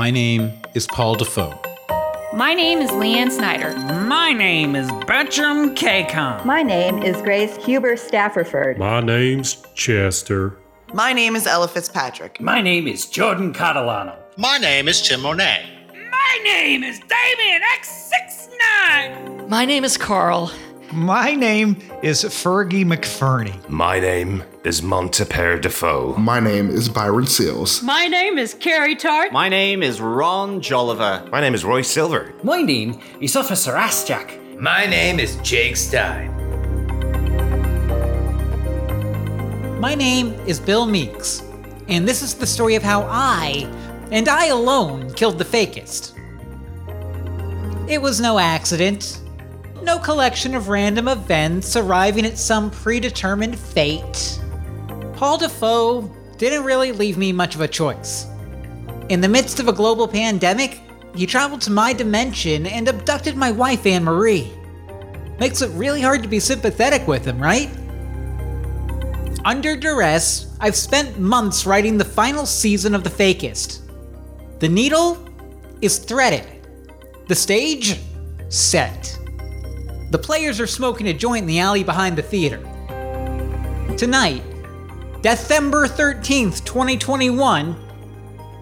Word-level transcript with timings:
My 0.00 0.10
name 0.10 0.54
is 0.72 0.86
Paul 0.86 1.14
DaFoe. 1.14 2.32
My 2.32 2.54
name 2.54 2.78
is 2.78 2.90
Leanne 2.92 3.30
Snyder. 3.30 3.76
My 4.06 4.32
name 4.32 4.74
is 4.74 4.90
Bertram 5.06 5.74
KCOM. 5.74 6.42
My 6.46 6.62
name 6.62 7.02
is 7.02 7.20
Grace 7.20 7.54
Huber 7.66 7.96
Staffordford. 7.96 8.78
My 8.78 9.00
name's 9.00 9.62
Chester. 9.74 10.56
My 10.94 11.12
name 11.12 11.36
is 11.36 11.46
Ella 11.46 11.68
Fitzpatrick. 11.68 12.40
My 12.40 12.62
name 12.62 12.88
is 12.88 13.10
Jordan 13.10 13.52
Catalano. 13.52 14.16
My 14.38 14.56
name 14.56 14.88
is 14.88 15.02
Tim 15.06 15.20
Monet. 15.20 15.66
My 16.10 16.40
name 16.44 16.82
is 16.82 16.98
Damien 17.00 17.60
X69. 17.78 19.50
My 19.50 19.66
name 19.66 19.84
is 19.84 19.98
Carl. 19.98 20.50
My 20.92 21.36
name 21.36 21.76
is 22.02 22.24
Fergie 22.24 22.84
McFerney. 22.84 23.68
My 23.68 24.00
name 24.00 24.42
is 24.64 24.80
Montipaire 24.80 25.60
DaFoe. 25.60 26.18
My 26.18 26.40
name 26.40 26.68
is 26.68 26.88
Byron 26.88 27.26
Seales. 27.26 27.80
My 27.84 28.08
name 28.08 28.38
is 28.38 28.54
Carrie 28.54 28.96
Tart. 28.96 29.32
My 29.32 29.48
name 29.48 29.84
is 29.84 30.00
Ron 30.00 30.60
Joliver. 30.60 31.30
My 31.30 31.40
name 31.40 31.54
is 31.54 31.64
Roy 31.64 31.82
Silver. 31.82 32.34
My 32.42 32.60
name 32.60 33.00
is 33.20 33.36
Officer 33.36 33.74
Assjack. 33.74 34.58
My 34.58 34.84
name 34.84 35.20
is 35.20 35.36
Jake 35.42 35.76
Stein. 35.76 36.28
My 39.78 39.94
name 39.94 40.32
is 40.44 40.58
Bill 40.58 40.86
Meeks, 40.86 41.44
and 41.86 42.06
this 42.06 42.20
is 42.20 42.34
the 42.34 42.46
story 42.46 42.74
of 42.74 42.82
how 42.82 43.02
I, 43.02 43.70
and 44.10 44.28
I 44.28 44.46
alone, 44.46 45.12
killed 45.12 45.38
the 45.38 45.44
fakist. 45.44 46.18
It 47.88 48.02
was 48.02 48.20
no 48.20 48.40
accident, 48.40 49.19
no 49.82 49.98
collection 49.98 50.54
of 50.54 50.68
random 50.68 51.08
events 51.08 51.76
arriving 51.76 52.26
at 52.26 52.38
some 52.38 52.70
predetermined 52.70 53.58
fate. 53.58 54.40
Paul 55.14 55.38
DaFoe 55.38 56.38
didn't 56.38 56.64
really 56.64 56.92
leave 56.92 57.18
me 57.18 57.32
much 57.32 57.54
of 57.54 57.60
a 57.60 57.68
choice. 57.68 58.26
In 59.08 59.20
the 59.20 59.28
midst 59.28 59.60
of 59.60 59.68
a 59.68 59.72
global 59.72 60.08
pandemic, 60.08 60.80
he 61.14 61.26
traveled 61.26 61.60
to 61.62 61.70
my 61.70 61.92
dimension 61.92 62.66
and 62.66 62.88
abducted 62.88 63.36
my 63.36 63.50
wife, 63.50 63.84
Anne 63.86 64.04
Marie. 64.04 64.52
Makes 65.38 65.62
it 65.62 65.70
really 65.70 66.00
hard 66.00 66.22
to 66.22 66.28
be 66.28 66.40
sympathetic 66.40 67.06
with 67.08 67.24
him, 67.24 67.38
right? 67.38 67.70
Under 69.44 69.74
duress, 69.74 70.54
I've 70.60 70.76
spent 70.76 71.18
months 71.18 71.66
writing 71.66 71.96
the 71.96 72.04
final 72.04 72.44
season 72.46 72.94
of 72.94 73.04
The 73.04 73.10
Fakist. 73.10 73.80
The 74.58 74.68
needle 74.68 75.26
is 75.80 75.98
threaded, 75.98 76.44
the 77.26 77.34
stage 77.34 77.98
set. 78.50 79.18
The 80.10 80.18
players 80.18 80.58
are 80.58 80.66
smoking 80.66 81.06
a 81.06 81.12
joint 81.12 81.42
in 81.42 81.46
the 81.46 81.60
alley 81.60 81.84
behind 81.84 82.18
the 82.18 82.22
theater. 82.22 82.58
Tonight, 83.96 84.42
December 85.22 85.86
13th, 85.86 86.64
2021, 86.64 87.76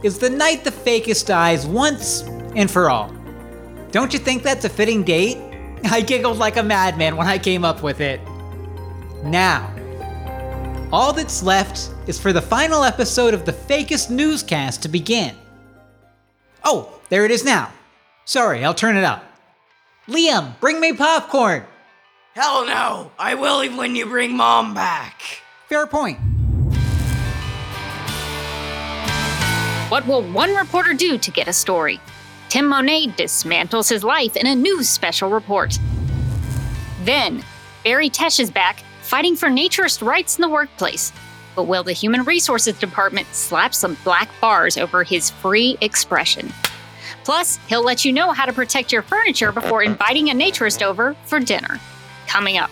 is 0.03 0.19
the 0.19 0.29
night 0.29 0.63
the 0.65 0.71
fakist 0.71 1.27
dies 1.27 1.67
once 1.67 2.23
and 2.55 2.71
for 2.71 2.91
all. 2.91 3.11
Don't 3.91 4.13
you 4.13 4.19
think 4.19 4.43
that's 4.43 4.67
a 4.67 4.69
fitting 4.69 5.03
date? 5.03 5.39
I 5.85 6.03
giggled 6.03 6.37
like 6.37 6.59
a 6.59 6.63
madman 6.63 7.17
when 7.17 7.27
I 7.27 7.39
came 7.39 7.65
up 7.65 7.83
with 7.83 8.01
it. 8.01 8.21
Now, 9.25 9.75
all 10.93 11.13
that's 11.13 11.43
left 11.43 11.91
is 12.07 12.19
for 12.19 12.33
the 12.33 12.43
final 12.43 12.85
episode 12.85 13.33
of 13.33 13.45
the 13.45 13.53
fakist 13.53 14.11
newscast 14.11 14.83
to 14.83 14.89
begin. 14.89 15.35
Oh, 16.65 17.01
there 17.09 17.25
it 17.25 17.31
is 17.31 17.45
now. 17.45 17.73
Sorry, 18.27 18.65
I'll 18.65 18.75
turn 18.75 18.97
it 18.97 19.05
up. 19.05 19.25
Liam, 20.09 20.59
bring 20.59 20.81
me 20.81 20.95
popcorn. 20.95 21.65
Hell 22.35 22.65
no! 22.65 23.13
I 23.19 23.35
will 23.35 23.69
when 23.77 23.95
you 23.95 24.07
bring 24.07 24.35
mom 24.35 24.73
back. 24.73 25.21
Fair 25.69 25.87
point. 25.87 26.19
What 29.91 30.07
will 30.07 30.23
one 30.23 30.55
reporter 30.55 30.95
do 30.95 31.19
to 31.19 31.31
get 31.31 31.47
a 31.47 31.53
story? 31.53 32.01
Tim 32.49 32.69
Monet 32.69 33.09
dismantles 33.19 33.91
his 33.91 34.03
life 34.03 34.35
in 34.37 34.47
a 34.47 34.55
news 34.55 34.89
special 34.89 35.29
report. 35.29 35.79
Then, 37.03 37.45
Barry 37.85 38.09
Tesh 38.09 38.41
is 38.41 38.51
back, 38.51 38.83
fighting 39.03 39.37
for 39.37 39.49
naturist 39.49 40.01
rights 40.01 40.39
in 40.39 40.43
the 40.43 40.49
workplace. 40.49 41.13
But 41.55 41.65
will 41.65 41.83
the 41.83 41.93
Human 41.93 42.23
Resources 42.25 42.79
Department 42.79 43.27
slap 43.33 43.75
some 43.75 43.99
black 44.05 44.31
bars 44.41 44.79
over 44.79 45.05
his 45.05 45.29
free 45.29 45.77
expression? 45.83 46.51
Plus, 47.29 47.59
he'll 47.69 47.85
let 47.85 48.07
you 48.07 48.13
know 48.15 48.33
how 48.33 48.47
to 48.47 48.55
protect 48.55 48.91
your 48.91 49.03
furniture 49.03 49.53
before 49.53 49.83
inviting 49.83 50.31
a 50.31 50.33
naturist 50.33 50.81
over 50.81 51.15
for 51.27 51.39
dinner. 51.39 51.79
Coming 52.27 52.57
up. 52.57 52.71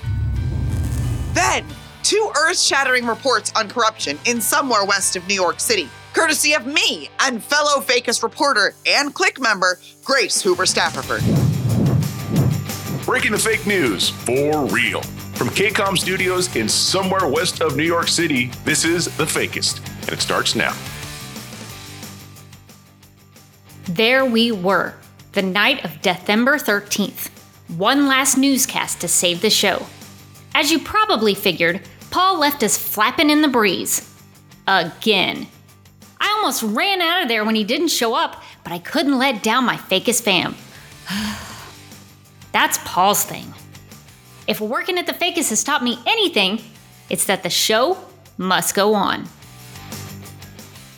Then, 1.35 1.67
two 2.03 2.33
earth 2.35 2.59
shattering 2.59 3.05
reports 3.05 3.53
on 3.55 3.69
corruption 3.69 4.19
in 4.25 4.41
somewhere 4.41 4.87
west 4.87 5.15
of 5.15 5.29
New 5.29 5.35
York 5.35 5.61
City, 5.61 5.91
courtesy 6.15 6.55
of 6.55 6.65
me 6.65 7.11
and 7.21 7.45
fellow 7.45 7.83
Fakist 7.83 8.23
reporter 8.23 8.75
and 8.87 9.13
Click 9.13 9.39
member 9.39 9.79
Grace 10.03 10.41
Huber 10.41 10.65
Staffordford. 10.65 11.21
Breaking 13.05 13.33
the 13.33 13.39
fake 13.39 13.67
news 13.67 14.09
for 14.09 14.65
real. 14.69 15.03
From 15.35 15.51
KCOM 15.51 15.99
Studios 15.99 16.57
in 16.57 16.67
somewhere 16.67 17.29
west 17.29 17.61
of 17.61 17.77
New 17.77 17.85
York 17.85 18.09
City, 18.09 18.47
this 18.65 18.87
is 18.87 19.15
The 19.19 19.25
Fakist, 19.25 19.87
and 20.05 20.13
it 20.13 20.23
starts 20.23 20.55
now. 20.55 20.75
There 23.89 24.25
we 24.25 24.51
were, 24.51 24.95
the 25.31 25.43
night 25.43 25.85
of 25.85 26.03
December 26.03 26.59
13th. 26.59 27.29
One 27.77 28.09
last 28.09 28.37
newscast 28.37 29.01
to 29.01 29.07
save 29.07 29.43
the 29.43 29.51
show. 29.51 29.87
As 30.57 30.73
you 30.73 30.81
probably 30.81 31.35
figured, 31.35 31.83
Paul 32.11 32.41
left 32.41 32.65
us 32.65 32.77
flapping 32.77 33.31
in 33.31 33.43
the 33.43 33.49
breeze. 33.49 34.13
Again. 34.67 35.47
I 36.21 36.35
almost 36.37 36.65
ran 36.65 37.01
out 37.01 37.23
of 37.23 37.29
there 37.29 37.45
when 37.45 37.55
he 37.55 37.63
didn't 37.63 37.89
show 37.89 38.15
up, 38.15 38.43
but 38.65 38.73
I 38.73 38.81
couldn't 38.81 39.19
let 39.19 39.45
down 39.45 39.65
my 39.65 39.77
fakist 39.77 40.23
fam. 40.23 40.57
That's 42.53 42.79
Paul's 42.85 43.23
thing. 43.23 43.55
If 44.49 44.61
working 44.61 44.99
at 44.99 45.07
the 45.07 45.13
fakist 45.13 45.51
has 45.51 45.63
taught 45.63 45.85
me 45.85 46.01
anything, 46.07 46.61
it's 47.09 47.27
that 47.27 47.45
the 47.45 47.51
show 47.51 47.99
must 48.37 48.75
go 48.75 48.95
on. 48.95 49.29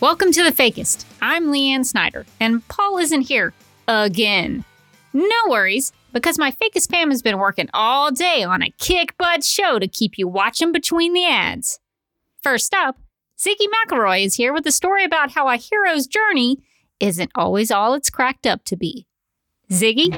Welcome 0.01 0.31
to 0.31 0.45
the 0.45 0.53
fakist. 0.53 1.07
I'm 1.21 1.49
Leanne 1.49 1.85
Snyder, 1.85 2.25
and 2.39 2.67
Paul 2.69 2.99
isn't 2.99 3.23
here 3.23 3.53
again. 3.89 4.65
No 5.13 5.35
worries, 5.49 5.93
because 6.13 6.39
my 6.39 6.53
fakist 6.53 6.89
fam 6.89 7.11
has 7.11 7.21
been 7.21 7.39
working 7.39 7.69
all 7.75 8.13
day 8.13 8.45
on 8.45 8.63
a 8.63 8.71
kick 8.79 9.17
butt 9.19 9.43
show 9.43 9.81
to 9.81 9.89
keep 9.89 10.17
you 10.17 10.29
watching 10.29 10.71
between 10.71 11.15
the 11.15 11.27
ads. 11.27 11.81
First 12.45 12.75
up, 12.75 12.97
Ziggy 13.37 13.67
McElroy 13.89 14.25
is 14.25 14.37
here 14.37 14.53
with 14.53 14.65
a 14.69 14.73
story 14.73 15.03
about 15.03 15.33
how 15.33 15.49
a 15.49 15.57
hero's 15.57 16.07
journey 16.07 16.59
isn't 17.01 17.33
always 17.35 17.73
all 17.73 17.95
it's 17.95 18.09
cracked 18.09 18.47
up 18.47 18.63
to 18.67 18.77
be. 18.77 19.09
Ziggy? 19.69 20.15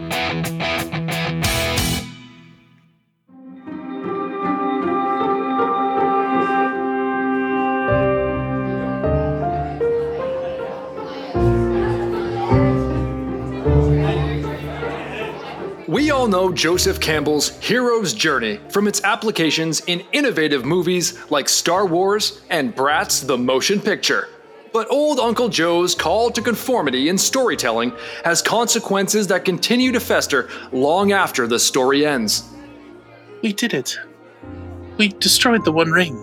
All 16.21 16.29
know 16.29 16.53
Joseph 16.53 17.01
Campbell's 17.01 17.49
hero's 17.61 18.13
journey 18.13 18.61
from 18.69 18.87
its 18.87 19.03
applications 19.05 19.81
in 19.87 20.01
innovative 20.13 20.67
movies 20.67 21.19
like 21.31 21.49
Star 21.49 21.87
Wars 21.87 22.43
and 22.51 22.77
Bratz 22.77 23.27
the 23.27 23.39
Motion 23.39 23.81
Picture. 23.81 24.29
But 24.71 24.91
old 24.91 25.19
Uncle 25.19 25.49
Joe's 25.49 25.95
call 25.95 26.31
to 26.33 26.43
conformity 26.43 27.09
in 27.09 27.17
storytelling 27.17 27.95
has 28.23 28.43
consequences 28.43 29.29
that 29.29 29.47
continue 29.47 29.93
to 29.93 29.99
fester 29.99 30.51
long 30.73 31.13
after 31.13 31.47
the 31.47 31.59
story 31.59 32.05
ends. 32.05 32.47
We 33.41 33.55
did 33.55 33.73
it. 33.73 33.99
We 34.99 35.09
destroyed 35.09 35.65
the 35.65 35.73
One 35.73 35.91
Ring. 35.91 36.17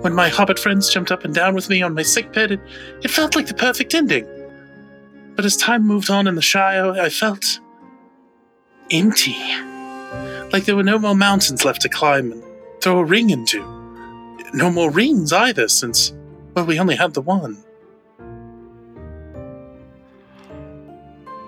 When 0.00 0.14
my 0.14 0.30
hobbit 0.30 0.58
friends 0.58 0.88
jumped 0.88 1.12
up 1.12 1.26
and 1.26 1.34
down 1.34 1.54
with 1.54 1.68
me 1.68 1.82
on 1.82 1.92
my 1.92 2.04
sickbed, 2.04 2.52
it, 2.52 2.60
it 3.02 3.10
felt 3.10 3.36
like 3.36 3.48
the 3.48 3.54
perfect 3.54 3.94
ending. 3.94 4.26
But 5.36 5.44
as 5.44 5.58
time 5.58 5.86
moved 5.86 6.08
on 6.08 6.26
in 6.26 6.36
the 6.36 6.40
Shire, 6.40 6.92
I 6.92 7.10
felt 7.10 7.60
empty. 8.90 9.36
Like 10.52 10.64
there 10.64 10.76
were 10.76 10.82
no 10.82 10.98
more 10.98 11.14
mountains 11.14 11.64
left 11.64 11.82
to 11.82 11.88
climb 11.88 12.32
and 12.32 12.42
throw 12.80 12.98
a 12.98 13.04
ring 13.04 13.30
into. 13.30 13.62
No 14.52 14.70
more 14.70 14.90
rings 14.90 15.32
either, 15.32 15.68
since, 15.68 16.12
well, 16.54 16.66
we 16.66 16.80
only 16.80 16.96
had 16.96 17.14
the 17.14 17.20
one. 17.20 17.62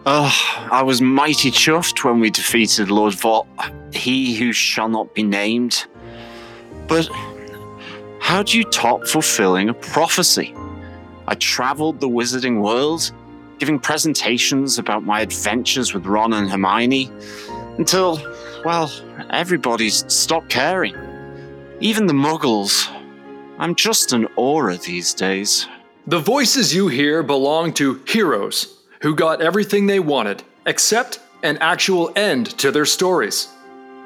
Oh, 0.05 0.67
I 0.71 0.83
was 0.83 1.00
mighty 1.00 1.50
chuffed 1.50 2.05
when 2.05 2.21
we 2.21 2.31
defeated 2.31 2.91
Lord 2.91 3.15
Vought, 3.15 3.47
he 3.93 4.35
who 4.37 4.53
shall 4.53 4.89
not 4.89 5.15
be 5.15 5.23
named. 5.23 5.87
But 6.89 7.09
how 8.21 8.43
do 8.43 8.59
you 8.59 8.65
top 8.65 9.06
fulfilling 9.06 9.69
a 9.69 9.75
prophecy? 9.75 10.55
I 11.29 11.35
traveled 11.37 12.00
the 12.00 12.09
wizarding 12.09 12.62
world, 12.62 13.12
giving 13.62 13.79
presentations 13.79 14.76
about 14.76 15.05
my 15.05 15.20
adventures 15.20 15.94
with 15.94 16.05
Ron 16.05 16.32
and 16.32 16.50
Hermione, 16.50 17.09
until, 17.79 18.20
well, 18.64 18.91
everybody's 19.31 20.05
stopped 20.12 20.49
caring. 20.49 20.97
Even 21.79 22.06
the 22.06 22.12
muggles. 22.12 22.91
I'm 23.61 23.76
just 23.76 24.12
an 24.12 24.26
Auror 24.37 24.82
these 24.82 25.14
days. 25.14 25.69
The 26.09 26.19
voices 26.19 26.75
you 26.75 26.88
hear 26.88 27.23
belong 27.23 27.73
to 27.75 28.03
heroes 28.09 28.81
who 29.00 29.14
got 29.14 29.41
everything 29.41 29.87
they 29.87 30.00
wanted, 30.00 30.43
except 30.67 31.20
an 31.44 31.56
actual 31.58 32.11
end 32.17 32.58
to 32.58 32.73
their 32.73 32.85
stories. 32.85 33.47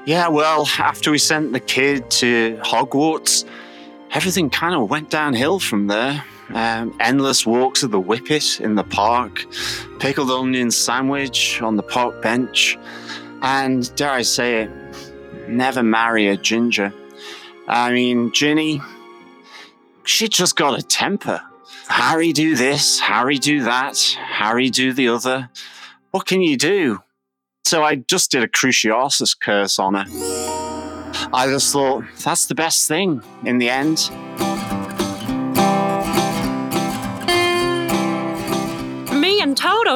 Yeah, 0.05 0.29
well, 0.29 0.69
after 0.79 1.11
we 1.11 1.17
sent 1.17 1.55
the 1.55 1.61
kid 1.61 2.11
to 2.21 2.59
Hogwarts, 2.63 3.47
everything 4.11 4.51
kind 4.51 4.75
of 4.75 4.91
went 4.91 5.09
downhill 5.09 5.61
from 5.61 5.87
there. 5.87 6.23
Um, 6.55 6.97
endless 7.01 7.45
walks 7.45 7.83
of 7.83 7.91
the 7.91 8.01
Whippet 8.01 8.61
in 8.61 8.77
the 8.77 8.85
park, 8.85 9.45
pickled 9.99 10.31
onion 10.31 10.71
sandwich 10.71 11.61
on 11.61 11.77
the 11.77 11.83
park 11.83 12.23
bench, 12.23 12.79
and 13.43 13.95
dare 13.97 14.13
I 14.13 14.23
say 14.23 14.63
it, 14.63 14.71
never 15.49 15.83
marry 15.83 16.29
a 16.29 16.37
ginger. 16.37 16.93
I 17.67 17.93
mean, 17.93 18.31
Ginny, 18.33 18.81
she 20.05 20.29
just 20.29 20.55
got 20.55 20.79
a 20.79 20.83
temper. 20.83 21.43
Harry 21.89 22.33
do 22.33 22.55
this, 22.55 23.01
Harry 23.01 23.39
do 23.39 23.65
that, 23.65 23.99
Harry 24.19 24.71
do 24.71 24.93
the 24.93 25.09
other. 25.09 25.51
What 26.13 26.27
can 26.27 26.41
you 26.43 26.57
do? 26.57 27.03
So 27.65 27.83
I 27.83 27.97
just 27.97 28.31
did 28.31 28.45
a 28.45 28.49
Cruciatus 28.49 29.37
curse 29.39 29.79
on 29.81 29.95
her. 29.95 30.05
I 31.33 31.47
just 31.49 31.73
thought 31.73 32.05
that's 32.23 32.47
the 32.47 32.55
best 32.55 32.87
thing 32.87 33.21
in 33.45 33.59
the 33.59 33.69
end. 33.69 34.11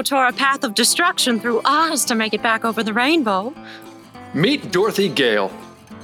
Tore 0.02 0.26
a 0.26 0.32
path 0.32 0.64
of 0.64 0.74
destruction 0.74 1.40
through 1.40 1.60
Oz 1.64 2.04
to 2.06 2.14
make 2.14 2.34
it 2.34 2.42
back 2.42 2.64
over 2.64 2.82
the 2.82 2.92
rainbow. 2.92 3.54
Meet 4.34 4.70
Dorothy 4.70 5.08
Gale, 5.08 5.52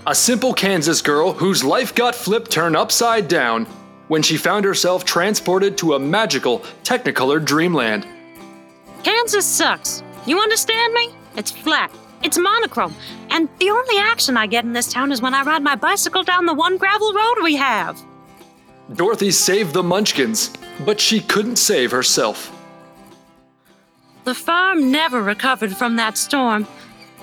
a 0.06 0.14
simple 0.14 0.52
Kansas 0.52 1.02
girl 1.02 1.32
whose 1.32 1.64
life 1.64 1.94
got 1.94 2.14
flipped 2.14 2.50
turned 2.50 2.76
upside 2.76 3.28
down 3.28 3.66
when 4.08 4.22
she 4.22 4.36
found 4.36 4.64
herself 4.64 5.04
transported 5.04 5.76
to 5.78 5.94
a 5.94 5.98
magical, 5.98 6.64
technicolored 6.84 7.44
dreamland. 7.44 8.06
Kansas 9.02 9.46
sucks. 9.46 10.02
You 10.26 10.40
understand 10.40 10.92
me? 10.94 11.14
It's 11.36 11.50
flat. 11.50 11.90
It's 12.22 12.38
monochrome. 12.38 12.94
And 13.30 13.48
the 13.58 13.70
only 13.70 13.98
action 13.98 14.36
I 14.36 14.46
get 14.46 14.64
in 14.64 14.72
this 14.72 14.92
town 14.92 15.12
is 15.12 15.20
when 15.20 15.34
I 15.34 15.42
ride 15.42 15.62
my 15.62 15.76
bicycle 15.76 16.22
down 16.22 16.46
the 16.46 16.54
one 16.54 16.76
gravel 16.76 17.12
road 17.12 17.42
we 17.42 17.56
have. 17.56 18.00
Dorothy 18.94 19.30
saved 19.30 19.74
the 19.74 19.82
Munchkins, 19.82 20.52
but 20.84 21.00
she 21.00 21.20
couldn't 21.20 21.56
save 21.56 21.90
herself. 21.90 22.55
The 24.26 24.34
farm 24.34 24.90
never 24.90 25.22
recovered 25.22 25.76
from 25.76 25.94
that 25.96 26.18
storm. 26.18 26.66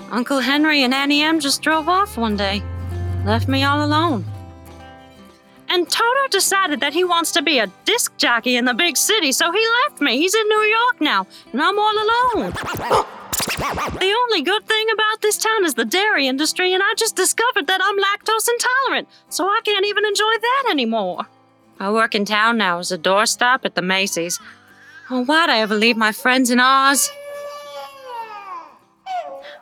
Uncle 0.09 0.39
Henry 0.39 0.83
and 0.83 0.94
Auntie 0.94 1.21
Em 1.21 1.41
just 1.41 1.61
drove 1.61 1.89
off 1.89 2.15
one 2.15 2.38
day, 2.38 2.63
left 3.25 3.50
me 3.50 3.61
all 3.61 3.83
alone. 3.83 4.23
And 5.67 5.89
Toto 5.89 6.27
decided 6.29 6.79
that 6.79 6.94
he 6.94 7.03
wants 7.03 7.33
to 7.33 7.41
be 7.41 7.59
a 7.59 7.67
disc 7.83 8.15
jockey 8.15 8.55
in 8.55 8.63
the 8.63 8.73
big 8.73 8.95
city, 8.95 9.33
so 9.33 9.51
he 9.51 9.67
left 9.83 10.00
me. 10.00 10.17
He's 10.17 10.33
in 10.33 10.47
New 10.47 10.61
York 10.61 11.01
now, 11.01 11.27
and 11.51 11.61
I'm 11.61 11.77
all 11.77 11.94
alone. 11.94 12.51
the 14.00 14.15
only 14.21 14.41
good 14.41 14.65
thing 14.65 14.88
about 14.94 15.21
this 15.21 15.38
town 15.38 15.65
is 15.65 15.73
the 15.73 15.83
dairy 15.83 16.25
industry, 16.25 16.73
and 16.73 16.81
I 16.81 16.94
just 16.95 17.17
discovered 17.17 17.67
that 17.67 17.81
I'm 17.83 18.00
lactose 18.00 18.47
intolerant, 18.47 19.09
so 19.27 19.45
I 19.45 19.59
can't 19.65 19.85
even 19.85 20.05
enjoy 20.05 20.38
that 20.39 20.67
anymore. 20.69 21.25
I 21.81 21.91
work 21.91 22.15
in 22.15 22.23
town 22.23 22.57
now 22.59 22.79
as 22.79 22.94
a 22.94 22.97
doorstop 22.97 23.65
at 23.65 23.75
the 23.75 23.81
Macy's. 23.81 24.39
Oh, 25.09 25.23
why'd 25.25 25.50
I 25.50 25.59
ever 25.59 25.75
leave 25.75 25.97
my 25.97 26.11
friends 26.11 26.50
in 26.50 26.59
Oz? 26.59 27.09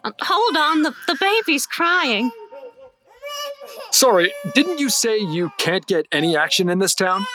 Uh, 0.03 0.11
hold 0.21 0.57
on, 0.57 0.83
the, 0.83 0.93
the 1.07 1.17
baby's 1.19 1.65
crying. 1.65 2.31
Sorry, 3.91 4.31
didn't 4.53 4.79
you 4.79 4.89
say 4.89 5.17
you 5.17 5.51
can't 5.57 5.85
get 5.85 6.07
any 6.11 6.35
action 6.35 6.69
in 6.69 6.79
this 6.79 6.95
town? 6.95 7.25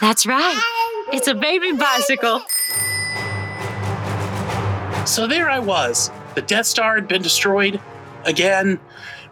That's 0.00 0.26
right. 0.26 0.60
It's 1.12 1.28
a 1.28 1.34
baby 1.34 1.72
bicycle. 1.72 2.40
So 5.06 5.26
there 5.26 5.50
I 5.50 5.58
was. 5.58 6.10
The 6.34 6.42
Death 6.42 6.66
Star 6.66 6.94
had 6.94 7.08
been 7.08 7.22
destroyed 7.22 7.80
again. 8.24 8.80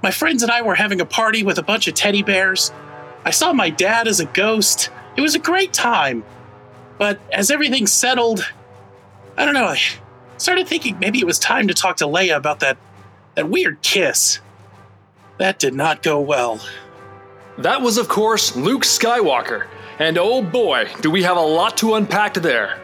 My 0.02 0.10
friends 0.10 0.42
and 0.42 0.52
I 0.52 0.62
were 0.62 0.74
having 0.74 1.00
a 1.00 1.06
party 1.06 1.42
with 1.42 1.58
a 1.58 1.62
bunch 1.62 1.88
of 1.88 1.94
teddy 1.94 2.22
bears. 2.22 2.72
I 3.24 3.30
saw 3.30 3.52
my 3.52 3.70
dad 3.70 4.08
as 4.08 4.20
a 4.20 4.26
ghost. 4.26 4.90
It 5.16 5.20
was 5.20 5.34
a 5.34 5.38
great 5.38 5.72
time. 5.72 6.24
But 6.98 7.20
as 7.32 7.50
everything 7.50 7.86
settled, 7.86 8.46
I 9.36 9.44
don't 9.44 9.54
know, 9.54 9.66
I 9.66 9.78
started 10.36 10.68
thinking 10.68 10.98
maybe 10.98 11.18
it 11.18 11.26
was 11.26 11.38
time 11.38 11.68
to 11.68 11.74
talk 11.74 11.96
to 11.98 12.04
Leia 12.04 12.36
about 12.36 12.60
that 12.60 12.76
that 13.34 13.48
weird 13.48 13.80
kiss. 13.82 14.40
That 15.38 15.58
did 15.58 15.74
not 15.74 16.02
go 16.02 16.20
well. 16.20 16.60
That 17.58 17.82
was, 17.82 17.98
of 17.98 18.08
course, 18.08 18.56
Luke 18.56 18.82
Skywalker. 18.82 19.66
And 19.98 20.18
oh 20.18 20.42
boy, 20.42 20.90
do 21.00 21.10
we 21.10 21.22
have 21.22 21.36
a 21.36 21.40
lot 21.40 21.76
to 21.78 21.94
unpack 21.94 22.34
there. 22.34 22.78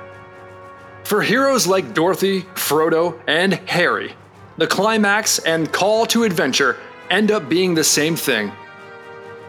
For 1.04 1.22
heroes 1.22 1.66
like 1.66 1.94
Dorothy, 1.94 2.42
Frodo, 2.54 3.18
and 3.26 3.54
Harry, 3.68 4.14
the 4.58 4.66
climax 4.66 5.38
and 5.38 5.72
call 5.72 6.04
to 6.06 6.24
adventure 6.24 6.76
end 7.10 7.30
up 7.30 7.48
being 7.48 7.74
the 7.74 7.84
same 7.84 8.14
thing. 8.14 8.52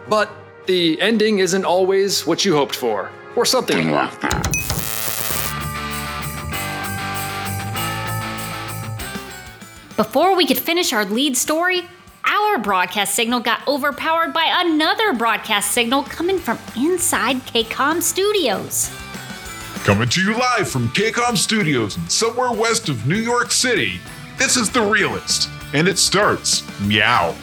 But 0.08 0.30
the 0.66 1.00
ending 1.00 1.40
isn't 1.40 1.64
always 1.64 2.26
what 2.26 2.44
you 2.44 2.54
hoped 2.56 2.74
for, 2.74 3.10
or 3.36 3.44
something 3.44 3.90
like 3.90 4.20
that. 4.20 4.46
Before 9.96 10.34
we 10.34 10.46
could 10.46 10.58
finish 10.58 10.92
our 10.94 11.04
lead 11.04 11.36
story, 11.36 11.82
our 12.24 12.58
broadcast 12.58 13.14
signal 13.14 13.40
got 13.40 13.66
overpowered 13.68 14.32
by 14.32 14.50
another 14.64 15.12
broadcast 15.12 15.72
signal 15.72 16.04
coming 16.04 16.38
from 16.38 16.58
inside 16.76 17.36
KCOM 17.40 18.00
Studios. 18.00 18.90
Coming 19.84 20.08
to 20.08 20.22
you 20.22 20.38
live 20.38 20.70
from 20.70 20.88
KCOM 20.88 21.36
Studios 21.36 21.96
in 21.96 22.08
somewhere 22.08 22.52
west 22.52 22.88
of 22.88 23.06
New 23.06 23.18
York 23.18 23.50
City, 23.50 24.00
this 24.38 24.56
is 24.56 24.70
The 24.70 24.80
Realist, 24.80 25.50
and 25.74 25.86
it 25.86 25.98
starts 25.98 26.62
meow. 26.80 27.34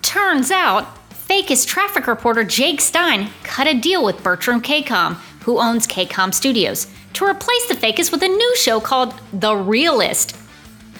Turns 0.00 0.50
out, 0.50 1.03
Fakist 1.28 1.66
traffic 1.66 2.06
reporter 2.06 2.44
Jake 2.44 2.82
Stein 2.82 3.30
cut 3.44 3.66
a 3.66 3.72
deal 3.72 4.04
with 4.04 4.22
Bertram 4.22 4.60
KCOM, 4.60 5.14
who 5.42 5.58
owns 5.58 5.86
KCOM 5.86 6.34
Studios, 6.34 6.86
to 7.14 7.24
replace 7.24 7.66
the 7.66 7.74
Fakist 7.74 8.12
with 8.12 8.22
a 8.22 8.28
new 8.28 8.56
show 8.56 8.78
called 8.78 9.14
The 9.32 9.56
Realist. 9.56 10.36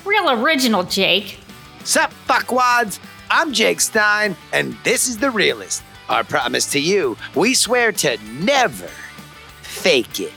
Real 0.06 0.30
original, 0.30 0.82
Jake. 0.82 1.38
Sup, 1.84 2.10
fuckwads? 2.26 3.00
I'm 3.30 3.52
Jake 3.52 3.82
Stein, 3.82 4.34
and 4.54 4.74
this 4.82 5.08
is 5.08 5.18
The 5.18 5.30
Realist. 5.30 5.82
Our 6.08 6.24
promise 6.24 6.70
to 6.72 6.80
you 6.80 7.18
we 7.34 7.52
swear 7.52 7.92
to 7.92 8.16
never 8.40 8.88
fake 9.60 10.20
it. 10.20 10.32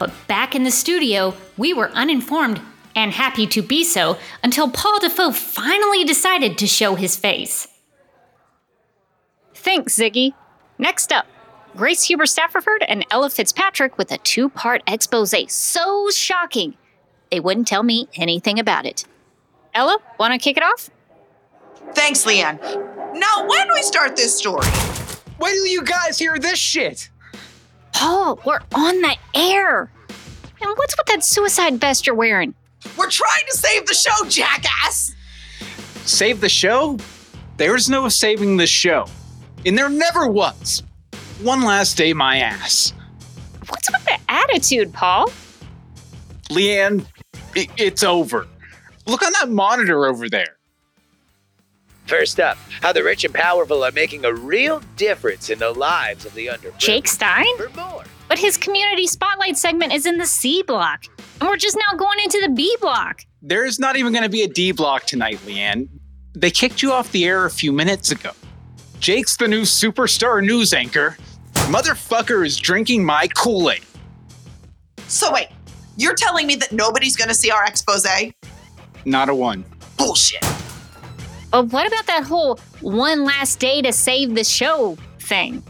But 0.00 0.12
back 0.26 0.56
in 0.56 0.64
the 0.64 0.72
studio, 0.72 1.34
we 1.56 1.72
were 1.72 1.90
uninformed 1.90 2.60
and 2.96 3.12
happy 3.12 3.46
to 3.46 3.62
be 3.62 3.84
so 3.84 4.18
until 4.42 4.68
Paul 4.68 4.98
DaFoe 4.98 5.32
finally 5.32 6.02
decided 6.02 6.58
to 6.58 6.66
show 6.66 6.96
his 6.96 7.16
face. 7.16 7.68
Thanks, 9.58 9.96
Ziggy. 9.96 10.34
Next 10.78 11.12
up, 11.12 11.26
Grace 11.76 12.04
Huber 12.04 12.26
Stafford 12.26 12.84
and 12.88 13.04
Ella 13.10 13.28
Fitzpatrick 13.28 13.98
with 13.98 14.12
a 14.12 14.18
two 14.18 14.48
part 14.48 14.82
expose 14.86 15.34
so 15.52 16.08
shocking 16.10 16.76
they 17.30 17.40
wouldn't 17.40 17.66
tell 17.66 17.82
me 17.82 18.08
anything 18.14 18.58
about 18.58 18.86
it. 18.86 19.04
Ella, 19.74 19.98
want 20.18 20.32
to 20.32 20.38
kick 20.38 20.56
it 20.56 20.62
off? 20.62 20.90
Thanks, 21.92 22.24
Leanne. 22.24 22.58
Now, 23.14 23.46
when 23.46 23.66
do 23.66 23.74
we 23.74 23.82
start 23.82 24.16
this 24.16 24.36
story? 24.36 24.66
When 25.38 25.52
do 25.52 25.68
you 25.68 25.82
guys 25.82 26.18
hear 26.18 26.38
this 26.38 26.58
shit? 26.58 27.10
Paul, 27.92 28.40
we're 28.46 28.60
on 28.74 29.00
the 29.00 29.16
air. 29.34 29.90
And 30.60 30.70
what's 30.76 30.96
with 30.96 31.06
that 31.06 31.24
suicide 31.24 31.80
vest 31.80 32.06
you're 32.06 32.16
wearing? 32.16 32.54
We're 32.96 33.10
trying 33.10 33.44
to 33.50 33.56
save 33.56 33.86
the 33.86 33.94
show, 33.94 34.28
jackass! 34.28 35.14
Save 36.04 36.40
the 36.40 36.48
show? 36.48 36.96
There's 37.56 37.88
no 37.90 38.08
saving 38.08 38.56
the 38.56 38.66
show. 38.66 39.06
And 39.66 39.76
there 39.76 39.88
never 39.88 40.26
was. 40.26 40.82
One 41.42 41.62
last 41.62 41.96
day, 41.96 42.12
my 42.12 42.38
ass. 42.38 42.92
What's 43.68 43.90
with 43.90 44.04
the 44.04 44.18
attitude, 44.28 44.92
Paul? 44.92 45.30
Leanne, 46.50 47.04
it, 47.54 47.68
it's 47.76 48.02
over. 48.02 48.46
Look 49.06 49.22
on 49.22 49.32
that 49.40 49.50
monitor 49.50 50.06
over 50.06 50.28
there. 50.28 50.56
First 52.06 52.40
up, 52.40 52.56
how 52.80 52.92
the 52.92 53.04
rich 53.04 53.24
and 53.24 53.34
powerful 53.34 53.84
are 53.84 53.92
making 53.92 54.24
a 54.24 54.32
real 54.32 54.80
difference 54.96 55.50
in 55.50 55.58
the 55.58 55.70
lives 55.72 56.24
of 56.24 56.32
the 56.34 56.46
underprivileged. 56.46 56.78
Jake 56.78 57.06
Stein? 57.06 57.56
For 57.58 57.68
more. 57.76 58.04
But 58.28 58.38
his 58.38 58.56
community 58.56 59.06
spotlight 59.06 59.58
segment 59.58 59.92
is 59.92 60.06
in 60.06 60.16
the 60.16 60.26
C 60.26 60.62
block, 60.62 61.04
and 61.40 61.48
we're 61.48 61.56
just 61.56 61.76
now 61.76 61.96
going 61.96 62.18
into 62.24 62.40
the 62.40 62.50
B 62.50 62.74
block. 62.80 63.22
There's 63.42 63.78
not 63.78 63.96
even 63.96 64.12
going 64.12 64.22
to 64.24 64.30
be 64.30 64.42
a 64.42 64.48
D 64.48 64.72
block 64.72 65.04
tonight, 65.04 65.38
Leanne. 65.46 65.88
They 66.34 66.50
kicked 66.50 66.82
you 66.82 66.92
off 66.92 67.12
the 67.12 67.26
air 67.26 67.44
a 67.44 67.50
few 67.50 67.72
minutes 67.72 68.10
ago. 68.10 68.30
Jake's 69.00 69.36
the 69.36 69.46
new 69.46 69.62
superstar 69.62 70.44
news 70.44 70.74
anchor. 70.74 71.16
Motherfucker 71.70 72.44
is 72.44 72.56
drinking 72.56 73.04
my 73.04 73.28
Kool 73.28 73.70
Aid. 73.70 73.82
So, 75.06 75.32
wait, 75.32 75.48
you're 75.96 76.16
telling 76.16 76.46
me 76.46 76.56
that 76.56 76.72
nobody's 76.72 77.16
going 77.16 77.28
to 77.28 77.34
see 77.34 77.50
our 77.50 77.64
expose? 77.64 78.06
Not 79.04 79.28
a 79.28 79.34
one. 79.34 79.64
Bullshit. 79.96 80.44
But 81.50 81.66
what 81.66 81.86
about 81.86 82.06
that 82.06 82.24
whole 82.24 82.58
one 82.80 83.24
last 83.24 83.58
day 83.58 83.82
to 83.82 83.92
save 83.92 84.34
the 84.34 84.44
show 84.44 84.96
thing? 85.20 85.62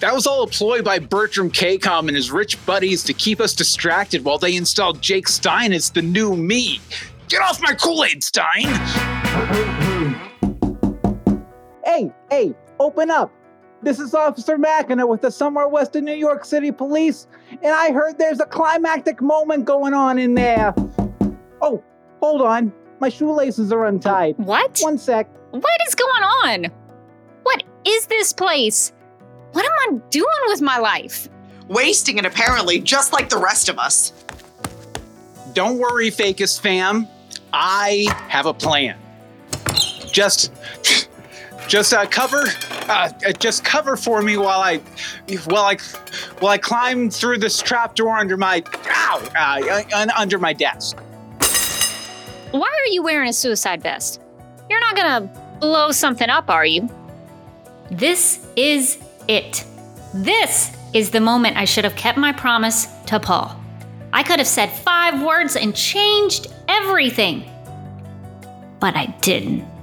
That 0.00 0.12
was 0.12 0.26
all 0.26 0.42
a 0.42 0.46
ploy 0.46 0.82
by 0.82 0.98
Bertram 0.98 1.50
Kcom 1.50 2.08
and 2.08 2.16
his 2.16 2.30
rich 2.30 2.64
buddies 2.66 3.02
to 3.04 3.14
keep 3.14 3.40
us 3.40 3.54
distracted 3.54 4.24
while 4.24 4.38
they 4.38 4.56
installed 4.56 5.00
Jake 5.00 5.28
Stein 5.28 5.72
as 5.72 5.90
the 5.90 6.02
new 6.02 6.36
me. 6.36 6.80
Get 7.28 7.40
off 7.40 7.62
my 7.62 7.72
Kool 7.72 8.04
Aid, 8.04 8.22
Stein! 8.22 8.64
Hey, 11.84 12.12
hey, 12.30 12.54
open 12.80 13.10
up. 13.10 13.32
This 13.82 14.00
is 14.00 14.14
Officer 14.14 14.56
Machina 14.56 15.06
with 15.06 15.20
the 15.20 15.30
Somewhere 15.30 15.68
West 15.68 15.94
of 15.96 16.04
New 16.04 16.14
York 16.14 16.44
City 16.44 16.72
Police, 16.72 17.26
and 17.50 17.72
I 17.72 17.92
heard 17.92 18.18
there's 18.18 18.40
a 18.40 18.46
climactic 18.46 19.20
moment 19.20 19.66
going 19.66 19.92
on 19.92 20.18
in 20.18 20.34
there. 20.34 20.74
Oh, 21.60 21.82
hold 22.20 22.40
on. 22.40 22.72
My 23.00 23.08
shoelaces 23.08 23.72
are 23.72 23.84
untied. 23.84 24.36
What? 24.38 24.78
One 24.80 24.96
sec. 24.96 25.28
What 25.50 25.80
is 25.86 25.94
going 25.94 26.22
on? 26.22 26.70
What 27.42 27.62
is 27.84 28.06
this 28.06 28.32
place? 28.32 28.92
What 29.52 29.64
am 29.64 29.72
I 29.80 30.00
doing 30.10 30.26
with 30.46 30.62
my 30.62 30.78
life? 30.78 31.28
Wasting 31.68 32.18
it, 32.18 32.24
apparently, 32.24 32.80
just 32.80 33.12
like 33.12 33.28
the 33.28 33.38
rest 33.38 33.68
of 33.68 33.78
us. 33.78 34.12
Don't 35.52 35.78
worry, 35.78 36.10
Fakist 36.10 36.60
fam. 36.60 37.06
I 37.52 38.06
have 38.28 38.46
a 38.46 38.54
plan. 38.54 38.98
Just, 40.10 40.52
just 41.68 41.92
uh, 41.92 42.06
cover, 42.06 42.44
uh, 42.88 43.10
uh, 43.26 43.32
just 43.32 43.64
cover 43.64 43.96
for 43.96 44.22
me 44.22 44.36
while 44.36 44.60
I, 44.60 44.78
while 45.46 45.64
I, 45.64 45.76
while 46.40 46.52
I 46.52 46.58
climb 46.58 47.10
through 47.10 47.38
this 47.38 47.60
trapdoor 47.60 48.16
under 48.16 48.36
my, 48.36 48.62
ow, 48.88 49.22
uh, 49.36 50.06
under 50.16 50.38
my 50.38 50.52
desk. 50.52 50.98
Why 52.50 52.68
are 52.68 52.90
you 52.90 53.02
wearing 53.02 53.28
a 53.28 53.32
suicide 53.32 53.82
vest? 53.82 54.20
You're 54.70 54.80
not 54.80 54.96
gonna 54.96 55.58
blow 55.60 55.90
something 55.90 56.30
up, 56.30 56.50
are 56.50 56.66
you? 56.66 56.88
This 57.90 58.46
is 58.56 58.98
it. 59.28 59.64
This 60.14 60.76
is 60.92 61.10
the 61.10 61.20
moment 61.20 61.56
I 61.56 61.64
should 61.64 61.84
have 61.84 61.96
kept 61.96 62.16
my 62.16 62.32
promise 62.32 62.86
to 63.06 63.18
Paul. 63.18 63.60
I 64.12 64.22
could 64.22 64.38
have 64.38 64.46
said 64.46 64.70
five 64.70 65.20
words 65.20 65.56
and 65.56 65.74
changed 65.74 66.46
everything. 66.68 67.50
But 68.78 68.94
I 68.96 69.06
didn't. 69.20 69.73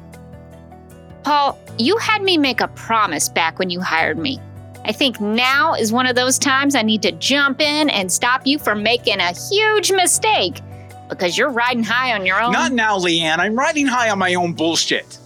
Paul, 1.23 1.57
you 1.77 1.97
had 1.97 2.21
me 2.21 2.37
make 2.37 2.61
a 2.61 2.67
promise 2.69 3.29
back 3.29 3.59
when 3.59 3.69
you 3.69 3.81
hired 3.81 4.17
me. 4.17 4.39
I 4.83 4.91
think 4.91 5.21
now 5.21 5.73
is 5.73 5.91
one 5.91 6.07
of 6.07 6.15
those 6.15 6.39
times 6.39 6.73
I 6.73 6.81
need 6.81 7.03
to 7.03 7.11
jump 7.13 7.61
in 7.61 7.89
and 7.89 8.11
stop 8.11 8.47
you 8.47 8.57
from 8.57 8.81
making 8.81 9.19
a 9.19 9.33
huge 9.33 9.91
mistake 9.91 10.61
because 11.07 11.37
you're 11.37 11.51
riding 11.51 11.83
high 11.83 12.13
on 12.13 12.25
your 12.25 12.41
own. 12.41 12.51
Not 12.51 12.71
now, 12.71 12.97
Leanne. 12.97 13.37
I'm 13.37 13.55
riding 13.55 13.85
high 13.85 14.09
on 14.09 14.17
my 14.17 14.33
own 14.33 14.53
bullshit. 14.53 15.19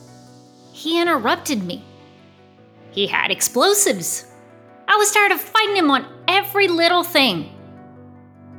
He 0.74 1.00
interrupted 1.02 1.64
me. 1.64 1.84
He 2.92 3.08
had 3.08 3.32
explosives. 3.32 4.26
I 4.88 4.98
was 4.98 5.12
tired 5.12 5.32
of 5.32 5.40
fighting 5.40 5.78
him 5.78 5.92
on 5.92 6.06
every 6.28 6.68
little 6.68 7.04
thing. 7.04 7.52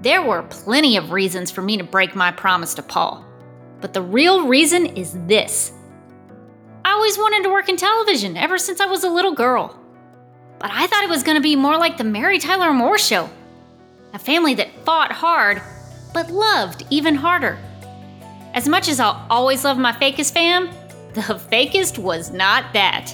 There 0.03 0.23
were 0.23 0.43
plenty 0.45 0.97
of 0.97 1.11
reasons 1.11 1.51
for 1.51 1.63
me 1.63 1.77
to 1.77 1.85
break 1.85 2.15
my 2.15 2.31
promise 2.31 2.75
to 2.75 2.83
Paul, 2.83 3.25
but 3.81 3.93
the 3.93 4.03
real 4.03 4.47
reason 4.47 4.87
is 4.87 5.17
this. 5.27 5.73
I 6.87 6.93
always 6.93 7.19
wanted 7.19 7.43
to 7.43 7.51
work 7.51 7.69
in 7.69 7.77
television 7.77 8.37
ever 8.37 8.59
since 8.59 8.81
I 8.81 8.87
was 8.87 9.03
a 9.03 9.11
little 9.11 9.35
girl. 9.35 9.77
But 10.61 10.71
I 10.71 10.87
thought 10.87 11.03
it 11.03 11.11
was 11.11 11.25
going 11.25 11.35
to 11.35 11.43
be 11.43 11.57
more 11.57 11.77
like 11.77 11.99
the 11.99 12.05
Mary 12.05 12.39
Tyler 12.39 12.73
Moore 12.73 12.97
show. 12.97 13.29
A 14.13 14.21
family 14.21 14.55
that 14.55 14.85
fought 14.85 15.11
hard, 15.11 15.61
but 16.15 16.31
loved 16.31 16.87
even 16.89 17.17
harder. 17.17 17.59
As 18.55 18.69
much 18.69 18.89
as 18.89 19.01
I'll 19.01 19.27
always 19.29 19.65
love 19.65 19.79
my 19.79 19.91
fakist 19.91 20.33
fam, 20.33 20.71
the 21.15 21.21
fakist 21.51 21.99
was 21.99 22.31
not 22.31 22.73
that. 22.73 23.13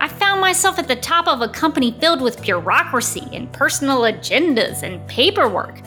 I 0.00 0.08
found 0.08 0.40
myself 0.40 0.80
at 0.80 0.88
the 0.88 0.96
top 0.96 1.28
of 1.28 1.40
a 1.40 1.48
company 1.48 1.92
filled 2.00 2.20
with 2.20 2.42
bureaucracy 2.42 3.28
and 3.32 3.52
personal 3.52 4.00
agendas 4.00 4.82
and 4.82 5.06
paperwork, 5.06 5.78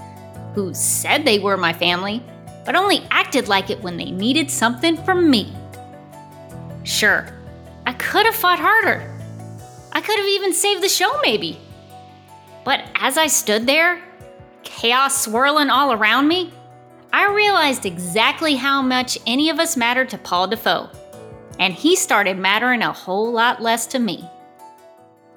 who 0.55 0.73
said 0.73 1.25
they 1.25 1.39
were 1.39 1.57
my 1.57 1.73
family, 1.73 2.23
but 2.63 2.77
only 2.77 3.05
acted 3.11 3.49
like 3.49 3.69
it 3.69 3.81
when 3.81 3.97
they 3.97 4.11
needed 4.11 4.49
something 4.49 4.95
from 5.03 5.29
me. 5.29 5.53
Sure, 6.83 7.27
I 7.85 7.93
could 7.93 8.25
have 8.25 8.35
fought 8.35 8.59
harder. 8.59 9.07
I 9.91 10.01
could 10.01 10.17
have 10.17 10.27
even 10.27 10.53
saved 10.53 10.81
the 10.81 10.89
show, 10.89 11.19
maybe. 11.21 11.59
But 12.63 12.83
as 12.95 13.17
I 13.17 13.27
stood 13.27 13.65
there, 13.65 14.01
chaos 14.63 15.25
swirling 15.25 15.69
all 15.69 15.91
around 15.91 16.27
me, 16.27 16.53
I 17.11 17.33
realized 17.33 17.85
exactly 17.85 18.55
how 18.55 18.81
much 18.81 19.17
any 19.27 19.49
of 19.49 19.59
us 19.59 19.75
mattered 19.75 20.09
to 20.09 20.17
Paul 20.17 20.47
DaFoe 20.47 20.89
and 21.61 21.75
he 21.75 21.95
started 21.95 22.39
mattering 22.39 22.81
a 22.81 22.91
whole 22.91 23.31
lot 23.31 23.61
less 23.61 23.85
to 23.87 23.99
me. 23.99 24.27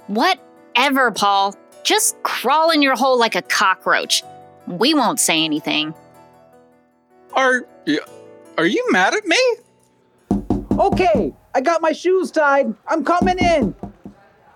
Whatever, 0.07 1.11
Paul. 1.11 1.55
Just 1.83 2.21
crawl 2.23 2.71
in 2.71 2.81
your 2.81 2.97
hole 2.97 3.19
like 3.19 3.35
a 3.35 3.43
cockroach. 3.43 4.23
We 4.67 4.95
won't 4.95 5.21
say 5.21 5.45
anything. 5.45 5.93
Are 7.35 7.67
are 8.57 8.65
you 8.65 8.87
mad 8.91 9.13
at 9.13 9.27
me? 9.27 9.37
Okay, 10.79 11.33
I 11.55 11.61
got 11.61 11.81
my 11.81 11.93
shoes 11.93 12.31
tied. 12.33 12.75
I'm 12.89 13.05
coming 13.05 13.39
in. 13.39 13.75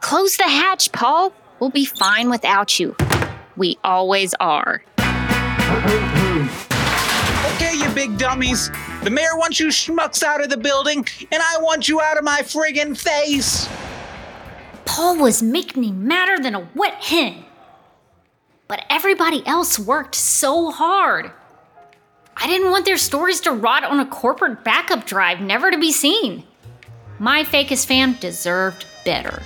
Close 0.00 0.36
the 0.36 0.44
hatch, 0.44 0.90
Paul. 0.90 1.32
We'll 1.60 1.70
be 1.70 1.84
fine 1.84 2.28
without 2.28 2.80
you. 2.80 2.96
We 3.56 3.78
always 3.84 4.34
are. 4.40 4.82
Okay, 7.54 7.76
you 7.76 7.88
big 7.94 8.18
dummies. 8.18 8.70
The 9.04 9.10
mayor 9.10 9.36
wants 9.36 9.60
you 9.60 9.68
schmucks 9.68 10.22
out 10.24 10.42
of 10.42 10.50
the 10.50 10.56
building, 10.56 11.06
and 11.30 11.42
I 11.42 11.58
want 11.60 11.88
you 11.88 12.00
out 12.00 12.18
of 12.18 12.24
my 12.24 12.40
friggin' 12.42 12.98
face. 12.98 13.68
Paul 14.84 15.18
was 15.18 15.42
making 15.42 15.80
me 15.80 15.92
madder 15.92 16.42
than 16.42 16.56
a 16.56 16.68
wet 16.74 16.94
hen. 17.04 17.44
But 18.66 18.84
everybody 18.90 19.46
else 19.46 19.78
worked 19.78 20.14
so 20.16 20.70
hard. 20.70 21.30
I 22.40 22.46
didn't 22.46 22.70
want 22.70 22.84
their 22.84 22.96
stories 22.96 23.40
to 23.42 23.52
rot 23.52 23.84
on 23.84 24.00
a 24.00 24.06
corporate 24.06 24.62
backup 24.64 25.06
drive, 25.06 25.40
never 25.40 25.70
to 25.70 25.78
be 25.78 25.92
seen. 25.92 26.44
My 27.18 27.42
fakest 27.42 27.86
fam 27.86 28.12
deserved 28.14 28.86
better. 29.04 29.42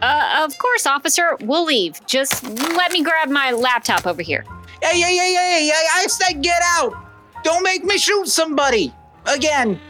Uh, 0.00 0.44
of 0.44 0.56
course, 0.58 0.86
officer. 0.86 1.36
We'll 1.40 1.64
leave. 1.64 2.04
Just 2.06 2.44
let 2.44 2.92
me 2.92 3.02
grab 3.02 3.28
my 3.28 3.50
laptop 3.50 4.06
over 4.06 4.22
here. 4.22 4.44
Hey, 4.82 5.00
hey, 5.00 5.16
hey, 5.16 5.34
hey, 5.34 5.66
hey, 5.66 5.86
I 5.94 6.06
said 6.06 6.42
get 6.42 6.62
out! 6.64 6.94
Don't 7.42 7.62
make 7.64 7.82
me 7.82 7.96
shoot 7.98 8.28
somebody! 8.28 8.92
Again. 9.26 9.80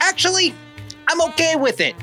Actually, 0.00 0.54
I'm 1.08 1.22
okay 1.30 1.56
with 1.56 1.80
it. 1.80 1.94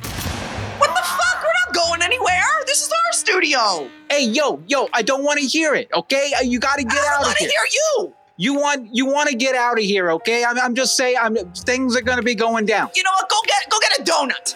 What 0.79 0.89
the 0.89 1.01
fuck? 1.03 1.43
We're 1.43 1.49
not 1.65 1.73
going 1.75 2.01
anywhere. 2.01 2.41
This 2.65 2.81
is 2.81 2.89
our 2.91 3.11
studio. 3.13 3.89
Hey, 4.09 4.25
yo, 4.25 4.63
yo, 4.67 4.87
I 4.93 5.01
don't 5.03 5.23
want 5.23 5.39
to 5.39 5.45
hear 5.45 5.75
it, 5.75 5.89
okay? 5.93 6.31
Uh, 6.39 6.41
You 6.43 6.59
gotta 6.59 6.83
get 6.83 6.93
out 6.93 6.97
of 6.97 7.03
here. 7.03 7.11
I 7.11 7.17
don't 7.17 7.25
want 7.27 7.37
to 7.37 7.43
here. 7.43 7.51
hear 7.51 7.79
you. 7.99 8.13
You 8.41 8.55
want 8.55 8.89
you 8.91 9.05
want 9.05 9.29
to 9.29 9.35
get 9.35 9.53
out 9.53 9.77
of 9.77 9.83
here, 9.83 10.09
okay? 10.13 10.43
I'm, 10.43 10.57
I'm 10.57 10.73
just 10.73 10.97
saying, 10.97 11.15
I'm 11.21 11.35
things 11.35 11.95
are 11.95 12.01
gonna 12.01 12.23
be 12.23 12.33
going 12.33 12.65
down. 12.65 12.89
You 12.95 13.03
know 13.03 13.11
what? 13.11 13.29
Go 13.29 13.37
get 13.45 13.69
go 13.69 13.77
get 13.79 13.99
a 13.99 14.03
donut. 14.03 14.55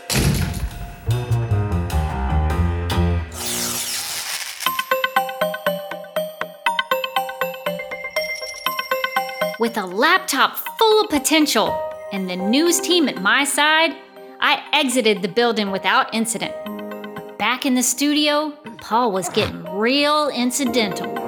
With 9.59 9.77
a 9.77 9.85
laptop 9.85 10.57
full 10.57 11.01
of 11.03 11.11
potential 11.11 11.79
and 12.11 12.27
the 12.27 12.35
news 12.35 12.79
team 12.79 13.07
at 13.07 13.21
my 13.21 13.43
side, 13.43 13.91
I 14.39 14.63
exited 14.73 15.21
the 15.21 15.27
building 15.27 15.69
without 15.69 16.11
incident. 16.11 16.55
But 16.65 17.37
back 17.37 17.67
in 17.67 17.75
the 17.75 17.83
studio, 17.83 18.49
Paul 18.79 19.11
was 19.11 19.29
getting 19.29 19.63
real 19.77 20.29
incidental. 20.29 21.24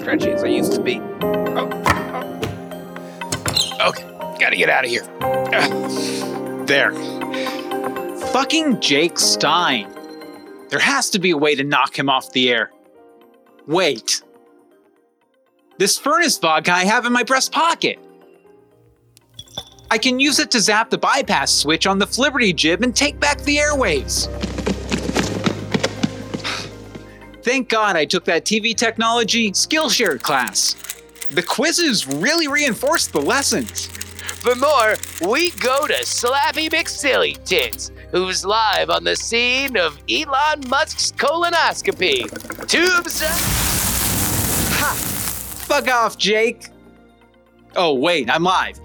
Stretchy 0.00 0.30
as 0.30 0.42
I 0.42 0.48
used 0.48 0.72
to 0.72 0.80
be. 0.80 0.98
Oh, 1.20 1.68
oh. 1.76 2.40
Okay, 3.88 4.04
gotta 4.38 4.56
get 4.56 4.70
out 4.70 4.84
of 4.84 4.90
here. 4.90 5.04
There. 6.64 6.92
Fucking 8.32 8.80
Jake 8.80 9.18
Stein. 9.18 9.92
There 10.70 10.80
has 10.80 11.10
to 11.10 11.18
be 11.18 11.32
a 11.32 11.36
way 11.36 11.54
to 11.54 11.64
knock 11.64 11.98
him 11.98 12.08
off 12.08 12.32
the 12.32 12.50
air. 12.50 12.70
Wait. 13.66 14.22
This 15.78 15.98
furnace 15.98 16.38
vodka 16.38 16.72
I 16.72 16.84
have 16.84 17.04
in 17.04 17.12
my 17.12 17.22
breast 17.22 17.52
pocket. 17.52 17.98
I 19.90 19.98
can 19.98 20.20
use 20.20 20.38
it 20.38 20.50
to 20.52 20.60
zap 20.60 20.88
the 20.88 20.98
bypass 20.98 21.52
switch 21.52 21.86
on 21.86 21.98
the 21.98 22.06
Flibberty 22.06 22.54
jib 22.54 22.82
and 22.82 22.94
take 22.94 23.18
back 23.20 23.40
the 23.42 23.56
airwaves. 23.56 24.28
Thank 27.42 27.68
God 27.70 27.96
I 27.96 28.04
took 28.04 28.24
that 28.26 28.44
TV 28.44 28.76
technology 28.76 29.50
Skillshare 29.52 30.20
class. 30.20 30.74
The 31.30 31.42
quizzes 31.42 32.06
really 32.06 32.48
reinforced 32.48 33.12
the 33.12 33.20
lessons. 33.20 33.86
For 33.86 34.54
more, 34.56 34.96
we 35.26 35.50
go 35.52 35.86
to 35.86 35.94
Slappy 36.02 36.68
McSilly 36.68 37.42
Tits, 37.44 37.92
who's 38.10 38.44
live 38.44 38.90
on 38.90 39.04
the 39.04 39.16
scene 39.16 39.76
of 39.78 39.98
Elon 40.10 40.62
Musk's 40.68 41.12
colonoscopy. 41.12 42.28
Tubes 42.66 43.22
up. 43.22 43.30
Fuck 45.66 45.88
off, 45.88 46.18
Jake. 46.18 46.68
Oh, 47.76 47.94
wait, 47.94 48.28
I'm 48.28 48.42
live. 48.42 48.80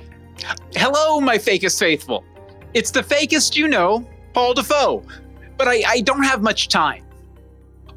Hello, 0.76 1.20
my 1.20 1.38
fakist 1.38 1.80
faithful. 1.80 2.24
It's 2.74 2.92
the 2.92 3.02
fakist 3.02 3.56
you 3.56 3.68
know, 3.68 4.08
Paul 4.34 4.54
DaFoe. 4.54 5.06
but 5.58 5.68
I, 5.68 5.84
I 5.88 6.02
don't 6.02 6.24
have 6.24 6.42
much 6.42 6.68
time. 6.70 7.05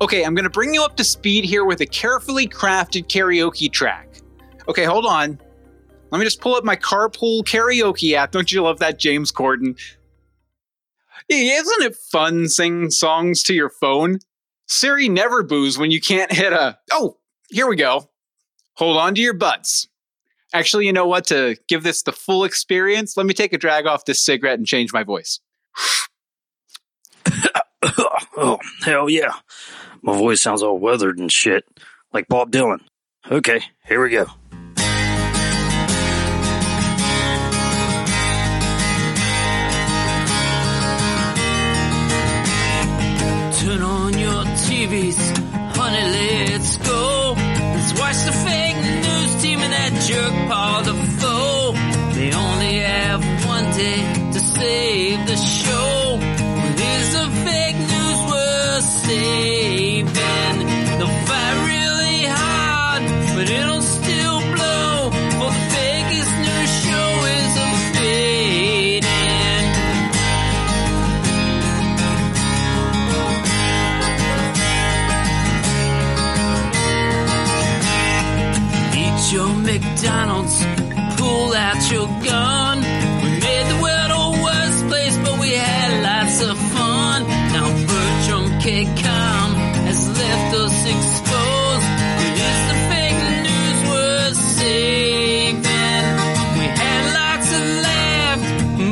Okay, 0.01 0.25
I'm 0.25 0.35
gonna 0.35 0.49
bring 0.49 0.73
you 0.73 0.85
up 0.85 0.97
to 0.97 1.05
speed 1.05 1.45
here 1.45 1.65
with 1.65 1.81
a 1.81 1.87
carefully 1.87 2.47
crafted 2.47 3.09
karaoke 3.09 3.71
track. 3.71 4.09
Okay, 4.69 4.85
hold 4.85 5.07
on. 5.07 5.41
Let 6.11 6.19
me 6.19 6.25
just 6.25 6.41
pull 6.41 6.55
up 6.55 6.65
my 6.65 6.77
carpool 6.77 7.43
karaoke 7.43 8.13
app. 8.13 8.31
Don't 8.31 8.51
you 8.53 8.63
love 8.63 8.79
that, 8.79 8.99
James 8.99 9.33
Corden? 9.33 9.77
Isn't 11.29 11.83
it 11.83 11.97
fun 11.97 12.49
singing 12.49 12.91
songs 12.91 13.43
to 13.45 13.55
your 13.55 13.69
phone? 13.69 14.21
Siri 14.67 15.09
never 15.09 15.43
boos 15.43 15.79
when 15.79 15.91
you 15.91 16.01
can't 16.01 16.33
hit 16.33 16.53
a. 16.53 16.79
Oh, 16.93 17.19
here 17.51 17.67
we 17.67 17.77
go. 17.77 18.09
Hold 18.75 18.99
on 18.99 19.15
to 19.17 19.21
your 19.21 19.35
butts. 19.35 19.89
Actually, 20.55 20.87
you 20.87 20.93
know 20.93 21.07
what? 21.07 21.27
To 21.27 21.57
give 21.69 21.83
this 21.83 22.03
the 22.03 22.13
full 22.13 22.45
experience, 22.45 23.17
let 23.17 23.27
me 23.27 23.35
take 23.35 23.53
a 23.53 23.59
drag 23.59 23.87
off 23.87 24.05
this 24.05 24.25
cigarette 24.25 24.59
and 24.59 24.67
change 24.67 24.93
my 24.93 25.03
voice. 25.03 25.41
Oh, 27.83 28.59
hell 28.85 29.09
yeah. 29.09 29.33
My 30.03 30.17
voice 30.17 30.41
sounds 30.41 30.63
all 30.63 30.79
weathered 30.79 31.19
and 31.19 31.31
shit, 31.31 31.65
like 32.13 32.29
Bob 32.29 32.53
Dylan. 32.53 32.81
Okay, 33.31 33.63
here 33.87 34.03
we 34.03 34.11
go. 34.11 34.27
Left 90.29 90.55
us 90.57 90.79
exposed. 90.95 91.89
But 92.19 92.33
is 92.49 92.61
the 92.71 92.79
fake 92.91 93.23
news 93.49 93.79
worth 93.91 94.39
saving? 94.59 96.15
We 96.59 96.67
had 96.81 97.03
lots 97.21 97.49
of 97.59 97.65
laughs, 97.87 98.49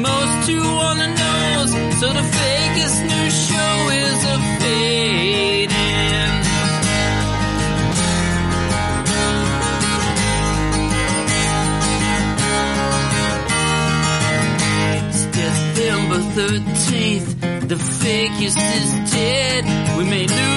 most 0.08 0.34
too 0.48 0.66
on 0.88 0.96
the 1.02 1.10
nose. 1.24 1.72
So 2.00 2.06
the 2.18 2.24
fakist 2.36 2.98
news 3.10 3.34
show 3.48 3.76
is 4.04 4.18
a 4.34 4.36
fading. 4.60 5.76
It's 14.98 15.20
December 15.40 16.20
13th, 16.38 17.30
the 17.68 17.78
fakist 18.00 18.62
is 18.80 18.90
dead. 19.12 19.64
We 19.98 20.04
may 20.04 20.26
lose 20.26 20.55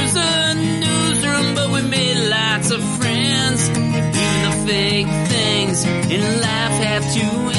fake 4.70 5.08
things 5.28 5.84
in 5.84 6.22
life 6.42 6.78
have 6.84 7.06
to 7.16 7.26
end. 7.58 7.59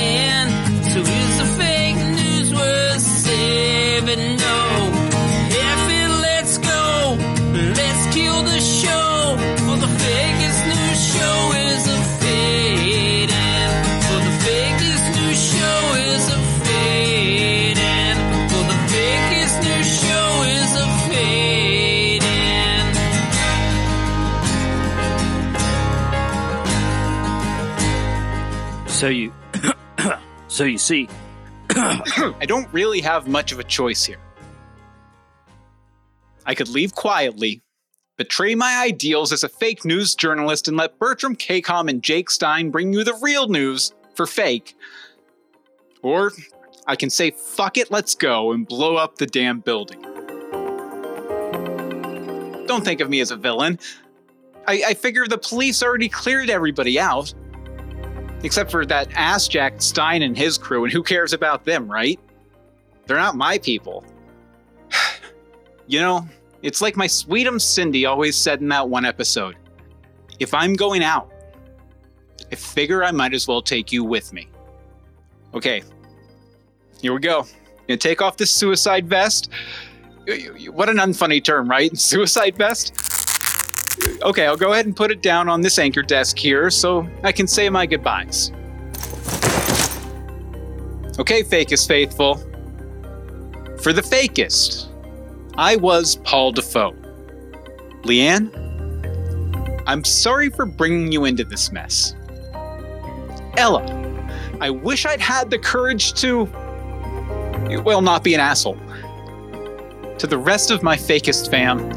So 29.01 29.09
you. 29.09 29.33
so 30.49 30.65
you 30.65 30.77
see. 30.77 31.09
I 31.71 32.45
don't 32.47 32.71
really 32.71 33.01
have 33.01 33.27
much 33.27 33.51
of 33.51 33.59
a 33.59 33.65
choice 33.65 34.05
here. 34.05 34.21
I 36.45 36.55
could 36.55 36.69
leave 36.69 36.95
quietly, 36.95 37.63
betray 38.19 38.55
my 38.55 38.77
ideals 38.85 39.33
as 39.33 39.43
a 39.43 39.49
fake 39.49 39.87
news 39.87 40.15
journalist, 40.15 40.69
and 40.69 40.77
let 40.77 40.99
Bertram 40.99 41.35
Kcom 41.35 41.89
and 41.89 42.03
Jake 42.03 42.29
Stein 42.29 42.71
bring 42.71 42.93
you 42.93 43.03
the 43.03 43.15
real 43.23 43.49
news 43.49 43.95
for 44.15 44.27
fake. 44.27 44.77
Or 46.03 46.33
I 46.87 46.95
can 46.95 47.09
say, 47.09 47.31
fuck 47.31 47.79
it, 47.79 47.91
let's 47.91 48.15
go, 48.15 48.53
and 48.53 48.69
blow 48.69 48.97
up 48.97 49.17
the 49.17 49.25
damn 49.25 49.61
building. 49.61 50.03
Don't 52.67 52.85
think 52.85 53.01
of 53.01 53.09
me 53.09 53.21
as 53.21 53.31
a 53.31 53.37
villain. 53.37 53.79
I, 54.69 54.83
I 54.89 54.95
figure 54.95 55.27
the 55.27 55.39
police 55.39 55.83
already 55.83 56.11
cleared 56.11 56.51
everybody 56.51 57.01
out. 57.01 57.33
Except 58.43 58.71
for 58.71 58.87
that 58.87 59.09
ass 59.15 59.49
Jack 59.49 59.83
Stein 59.83 60.23
and 60.23 60.37
his 60.37 60.57
crew, 60.57 60.85
and 60.85 60.93
who 60.93 61.03
cares 61.03 61.33
about 61.33 61.65
them, 61.65 61.91
right? 61.91 62.19
They're 63.07 63.19
not 63.19 63.37
my 63.37 63.59
people. 63.59 64.05
you 65.87 66.01
know, 66.01 66.27
it's 66.63 66.81
like 66.81 66.97
my 66.97 67.07
sweetums 67.07 67.63
Cindy 67.63 68.07
always 68.07 68.37
said 68.37 68.61
in 68.61 68.69
that 68.69 68.89
one 68.89 69.05
episode. 69.05 69.57
If 70.39 70.55
I'm 70.55 70.75
going 70.75 71.03
out, 71.03 71.31
I 72.51 72.55
figure 72.55 73.05
I 73.05 73.11
might 73.11 73.35
as 73.35 73.47
well 73.47 73.63
take 73.63 73.93
you 73.93 74.05
with 74.05 74.33
me. 74.33 74.49
Okay, 75.55 75.83
here 77.01 77.13
we 77.13 77.21
go. 77.21 77.47
Gonna 77.89 77.99
take 77.99 78.23
off 78.23 78.37
this 78.37 78.51
suicide 78.51 79.09
vest. 79.09 79.51
What 80.71 80.89
an 80.89 80.99
unfunny 80.99 81.43
term, 81.43 81.69
right? 81.69 81.97
Suicide 81.99 82.57
vest? 82.57 83.10
Okay, 84.23 84.47
I'll 84.47 84.57
go 84.57 84.73
ahead 84.73 84.87
and 84.87 84.95
put 84.95 85.11
it 85.11 85.23
down 85.23 85.49
on 85.49 85.61
this 85.61 85.79
anchor 85.79 86.03
desk 86.03 86.39
here 86.39 86.71
so 86.71 87.09
I 87.23 87.33
can 87.33 87.47
say 87.47 87.69
my 87.71 87.87
goodbyes. 87.87 88.53
Okay, 91.19 91.43
Fakist 91.43 91.87
Faithful. 91.89 92.37
For 93.83 93.93
the 93.93 94.03
fakist, 94.03 94.89
I 95.57 95.77
was 95.77 96.17
Paul 96.17 96.53
DaFoe. 96.53 96.95
Leanne, 98.03 98.51
I'm 99.87 100.05
sorry 100.05 100.51
for 100.51 100.67
bringing 100.67 101.13
you 101.13 101.25
into 101.25 101.45
this 101.45 101.73
mess. 101.73 102.15
Ella, 103.57 103.85
I 104.61 104.71
wish 104.71 105.07
I'd 105.07 105.21
had 105.21 105.51
the 105.51 105.59
courage 105.59 106.13
to, 106.21 106.45
well, 107.85 108.03
not 108.03 108.23
be 108.23 108.35
an 108.35 108.41
asshole. 108.41 108.79
To 110.19 110.27
the 110.27 110.39
rest 110.39 110.71
of 110.71 110.83
my 110.83 110.97
fakist 110.97 111.51
fam, 111.51 111.91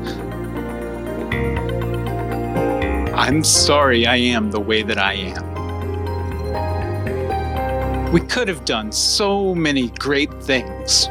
I'm 3.15 3.43
sorry 3.43 4.07
I 4.07 4.15
am 4.15 4.49
the 4.49 4.59
way 4.59 4.81
that 4.81 4.97
I 4.97 5.13
am. 5.13 5.53
We 8.11 8.21
could 8.21 8.47
have 8.47 8.65
done 8.65 8.91
so 8.91 9.53
many 9.53 9.89
great 9.91 10.33
things, 10.43 11.09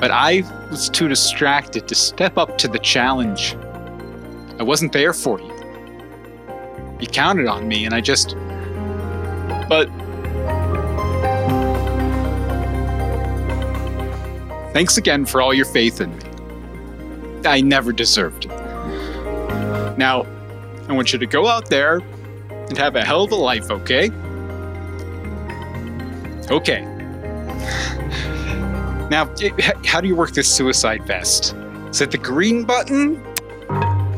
but 0.00 0.10
I 0.10 0.42
was 0.68 0.90
too 0.90 1.06
distracted 1.06 1.86
to 1.86 1.94
step 1.94 2.36
up 2.36 2.58
to 2.58 2.66
the 2.66 2.80
challenge. 2.80 3.54
I 4.58 4.64
wasn't 4.64 4.92
there 4.92 5.12
for 5.12 5.40
you. 5.40 5.52
You 6.98 7.06
counted 7.06 7.46
on 7.46 7.68
me, 7.68 7.84
and 7.84 7.94
I 7.94 8.00
just. 8.00 8.34
But. 9.68 9.88
Thanks 14.72 14.96
again 14.96 15.24
for 15.24 15.40
all 15.40 15.54
your 15.54 15.66
faith 15.66 16.00
in 16.00 16.16
me. 16.16 16.24
I 17.44 17.60
never 17.60 17.92
deserved 17.92 18.46
it. 18.46 18.50
Now, 19.96 20.26
I 20.88 20.92
want 20.92 21.12
you 21.12 21.18
to 21.18 21.26
go 21.26 21.46
out 21.48 21.68
there 21.68 21.98
and 22.50 22.78
have 22.78 22.96
a 22.96 23.04
hell 23.04 23.24
of 23.24 23.32
a 23.32 23.36
life, 23.36 23.70
okay? 23.70 24.10
Okay. 26.50 26.82
Now, 29.10 29.32
how 29.84 30.00
do 30.00 30.08
you 30.08 30.16
work 30.16 30.32
this 30.32 30.52
suicide 30.52 31.04
vest? 31.04 31.54
Is 31.90 32.00
it 32.00 32.10
the 32.10 32.18
green 32.18 32.64
button? 32.64 33.22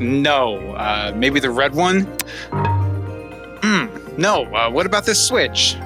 No. 0.00 0.58
Uh, 0.72 1.12
maybe 1.14 1.40
the 1.40 1.50
red 1.50 1.74
one? 1.74 2.02
Hmm. 3.62 3.86
No. 4.18 4.44
Uh, 4.54 4.70
what 4.70 4.86
about 4.86 5.04
this 5.04 5.26
switch? 5.26 5.76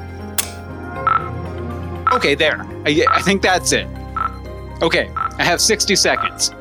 Okay, 2.13 2.35
there. 2.35 2.67
I, 2.87 3.05
I 3.09 3.23
think 3.23 3.43
that's 3.43 3.73
it. 3.73 3.87
Okay, 4.83 5.11
I 5.15 5.45
have 5.45 5.61
60 5.61 5.95
seconds. 5.97 6.53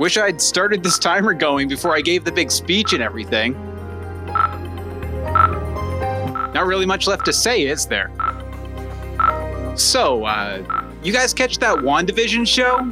Wish 0.00 0.16
I'd 0.16 0.40
started 0.40 0.82
this 0.82 0.98
timer 0.98 1.34
going 1.34 1.68
before 1.68 1.94
I 1.94 2.00
gave 2.00 2.24
the 2.24 2.32
big 2.32 2.50
speech 2.50 2.94
and 2.94 3.02
everything. 3.02 3.52
Not 6.54 6.64
really 6.64 6.86
much 6.86 7.06
left 7.06 7.26
to 7.26 7.34
say, 7.34 7.66
is 7.66 7.84
there? 7.84 8.10
So, 9.76 10.24
uh, 10.24 10.86
you 11.02 11.12
guys 11.12 11.34
catch 11.34 11.58
that 11.58 11.76
WandaVision 11.76 12.46
show? 12.46 12.90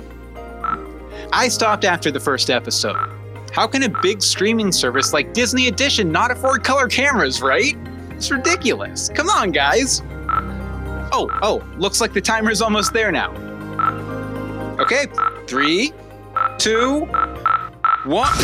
I 1.32 1.48
stopped 1.48 1.86
after 1.86 2.10
the 2.10 2.20
first 2.20 2.50
episode. 2.50 2.98
How 3.52 3.66
can 3.66 3.84
a 3.84 3.88
big 4.02 4.20
streaming 4.20 4.70
service 4.70 5.14
like 5.14 5.32
Disney 5.32 5.68
Edition 5.68 6.12
not 6.12 6.30
afford 6.30 6.62
color 6.62 6.88
cameras, 6.88 7.40
right? 7.40 7.74
It's 8.10 8.30
ridiculous. 8.30 9.08
Come 9.08 9.30
on, 9.30 9.50
guys. 9.50 10.02
Oh, 11.10 11.30
oh, 11.40 11.66
looks 11.78 12.02
like 12.02 12.12
the 12.12 12.20
timer's 12.20 12.60
almost 12.60 12.92
there 12.92 13.10
now. 13.10 13.32
Okay, 14.78 15.06
three, 15.46 15.94
two, 16.58 17.06
one. 18.04 18.36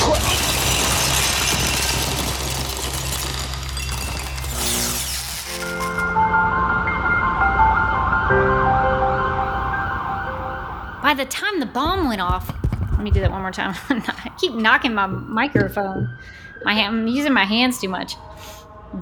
By 11.02 11.12
the 11.14 11.26
time 11.26 11.58
the 11.58 11.66
bomb 11.66 12.08
went 12.08 12.20
off, 12.20 12.48
let 12.92 13.00
me 13.00 13.10
do 13.10 13.20
that 13.20 13.30
one 13.30 13.42
more 13.42 13.50
time. 13.50 13.74
I 13.90 14.30
keep 14.38 14.54
knocking 14.54 14.94
my 14.94 15.06
microphone. 15.06 16.16
My 16.64 16.72
I'm 16.72 17.08
using 17.08 17.32
my 17.32 17.44
hands 17.44 17.80
too 17.80 17.88
much. 17.88 18.14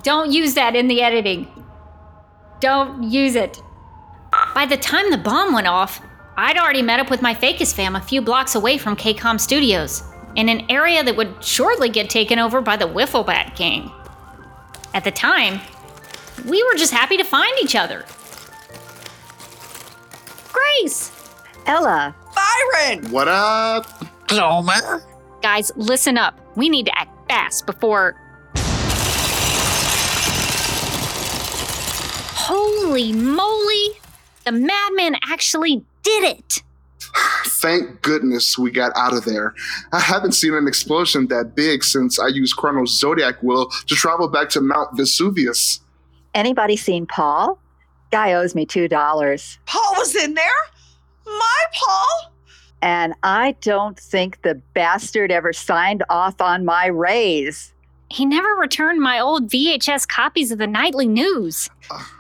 Don't 0.03 0.33
use 0.33 0.55
that 0.55 0.75
in 0.75 0.89
the 0.89 1.03
editing. 1.03 1.49
Don't 2.61 3.03
use 3.05 3.35
it. 3.35 3.61
By 4.55 4.65
the 4.65 4.79
time 4.79 5.11
the 5.11 5.19
bomb 5.19 5.53
went 5.53 5.67
off, 5.67 6.01
I'd 6.37 6.57
already 6.57 6.81
met 6.83 6.99
up 6.99 7.11
with 7.11 7.21
my 7.21 7.35
Fakist 7.35 7.75
fam 7.75 7.95
a 7.95 8.01
few 8.01 8.23
blocks 8.23 8.55
away 8.55 8.79
from 8.79 8.97
KCOM 8.97 9.39
Studios, 9.39 10.03
in 10.35 10.49
an 10.49 10.65
area 10.71 11.05
that 11.05 11.15
would 11.15 11.45
shortly 11.45 11.91
get 11.91 12.09
taken 12.09 12.39
over 12.39 12.63
by 12.63 12.77
the 12.77 12.87
Wifflebat 12.87 13.55
Gang. 13.55 13.93
At 14.95 15.05
the 15.05 15.11
time, 15.11 15.61
we 16.47 16.63
were 16.63 16.75
just 16.75 16.93
happy 16.93 17.19
to 17.19 17.25
find 17.25 17.53
each 17.61 17.77
other. 17.77 18.05
Grace! 20.53 21.13
Ella. 21.67 22.15
Byron! 22.35 23.11
What 23.11 23.29
up? 23.29 23.87
Glomer? 24.27 25.03
Guys, 25.43 25.71
listen 25.77 26.17
up. 26.17 26.41
We 26.57 26.71
need 26.71 26.87
to 26.87 26.99
act 26.99 27.11
fast 27.29 27.67
before. 27.67 28.17
Holy 32.35 33.13
moly! 33.13 33.89
The 34.45 34.53
madman 34.53 35.17
actually 35.23 35.85
did 36.03 36.25
it! 36.25 36.63
Thank 37.47 38.03
goodness 38.03 38.59
we 38.59 38.71
got 38.71 38.93
out 38.97 39.13
of 39.13 39.25
there. 39.25 39.55
I 39.93 40.01
haven't 40.01 40.33
seen 40.33 40.55
an 40.55 40.67
explosion 40.67 41.29
that 41.29 41.55
big 41.55 41.85
since 41.85 42.19
I 42.19 42.29
used 42.29 42.57
Chrono's 42.57 42.99
Zodiac 42.99 43.43
Wheel 43.43 43.69
to 43.87 43.95
travel 43.95 44.29
back 44.29 44.49
to 44.51 44.61
Mount 44.61 44.97
Vesuvius. 44.97 45.81
Anybody 46.35 46.77
seen 46.77 47.07
Paul? 47.07 47.59
Guy 48.11 48.33
owes 48.33 48.55
me 48.55 48.67
$2. 48.67 49.59
Paul 49.67 49.95
was 49.97 50.15
in 50.17 50.35
there? 50.35 50.47
My 51.27 51.65
Paul? 51.73 52.33
And 52.83 53.15
I 53.23 53.53
don't 53.61 53.99
think 53.99 54.43
the 54.43 54.57
bastard 54.75 55.31
ever 55.31 55.53
signed 55.53 56.03
off 56.11 56.41
on 56.41 56.65
my 56.65 56.87
raise. 56.87 57.73
He 58.11 58.27
never 58.27 58.49
returned 58.57 59.01
my 59.01 59.21
old 59.21 59.49
VHS 59.49 60.07
copies 60.07 60.51
of 60.51 60.59
the 60.59 60.67
nightly 60.67 61.07
news. 61.07 61.71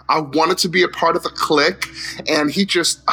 I 0.09 0.21
wanted 0.21 0.57
to 0.59 0.69
be 0.69 0.83
a 0.83 0.89
part 0.89 1.17
of 1.17 1.23
the 1.23 1.31
clique, 1.31 1.87
and 2.29 2.51
he 2.51 2.65
just 2.65 3.03
uh, 3.09 3.13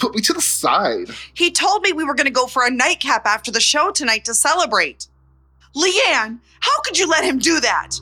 put 0.00 0.14
me 0.14 0.20
to 0.22 0.32
the 0.32 0.40
side. 0.40 1.10
He 1.34 1.50
told 1.50 1.82
me 1.82 1.92
we 1.92 2.04
were 2.04 2.14
going 2.14 2.26
to 2.26 2.32
go 2.32 2.46
for 2.46 2.66
a 2.66 2.70
nightcap 2.70 3.26
after 3.26 3.50
the 3.50 3.60
show 3.60 3.90
tonight 3.90 4.24
to 4.24 4.34
celebrate. 4.34 5.06
Leanne, 5.76 6.40
how 6.60 6.80
could 6.82 6.98
you 6.98 7.08
let 7.08 7.24
him 7.24 7.38
do 7.38 7.60
that? 7.60 7.92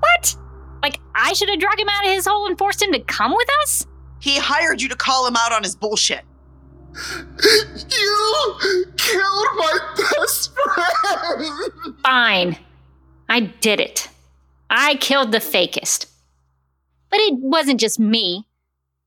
What? 0.00 0.36
Like, 0.82 1.00
I 1.14 1.32
should 1.32 1.48
have 1.48 1.58
dragged 1.58 1.80
him 1.80 1.88
out 1.88 2.06
of 2.06 2.12
his 2.12 2.26
hole 2.26 2.46
and 2.46 2.56
forced 2.56 2.82
him 2.82 2.92
to 2.92 3.00
come 3.00 3.34
with 3.34 3.48
us? 3.62 3.86
He 4.20 4.38
hired 4.38 4.80
you 4.80 4.88
to 4.88 4.96
call 4.96 5.26
him 5.26 5.36
out 5.36 5.52
on 5.52 5.62
his 5.62 5.74
bullshit. 5.74 6.22
You 7.90 8.84
killed 8.96 9.46
my 9.56 9.78
best 9.96 10.52
friend! 10.54 11.96
Fine. 12.02 12.58
I 13.28 13.40
did 13.40 13.80
it. 13.80 14.08
I 14.70 14.96
killed 14.96 15.32
the 15.32 15.38
fakist. 15.38 16.06
But 17.10 17.20
it 17.20 17.34
wasn't 17.38 17.80
just 17.80 17.98
me. 17.98 18.46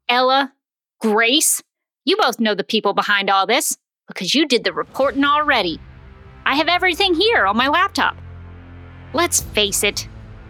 Ella, 0.08 0.54
Grace, 1.00 1.62
you 2.06 2.18
both 2.18 2.40
know 2.40 2.56
the 2.56 2.64
people 2.64 2.94
behind 2.94 3.30
all 3.30 3.46
this 3.46 3.78
because 4.08 4.34
you 4.34 4.48
did 4.48 4.64
the 4.64 4.74
reporting 4.74 5.24
already. 5.24 5.80
I 6.46 6.56
have 6.56 6.68
everything 6.68 7.14
here 7.14 7.46
on 7.46 7.56
my 7.58 7.68
laptop. 7.68 8.18
Let's 9.14 9.42
face 9.42 9.84
it, 9.84 10.08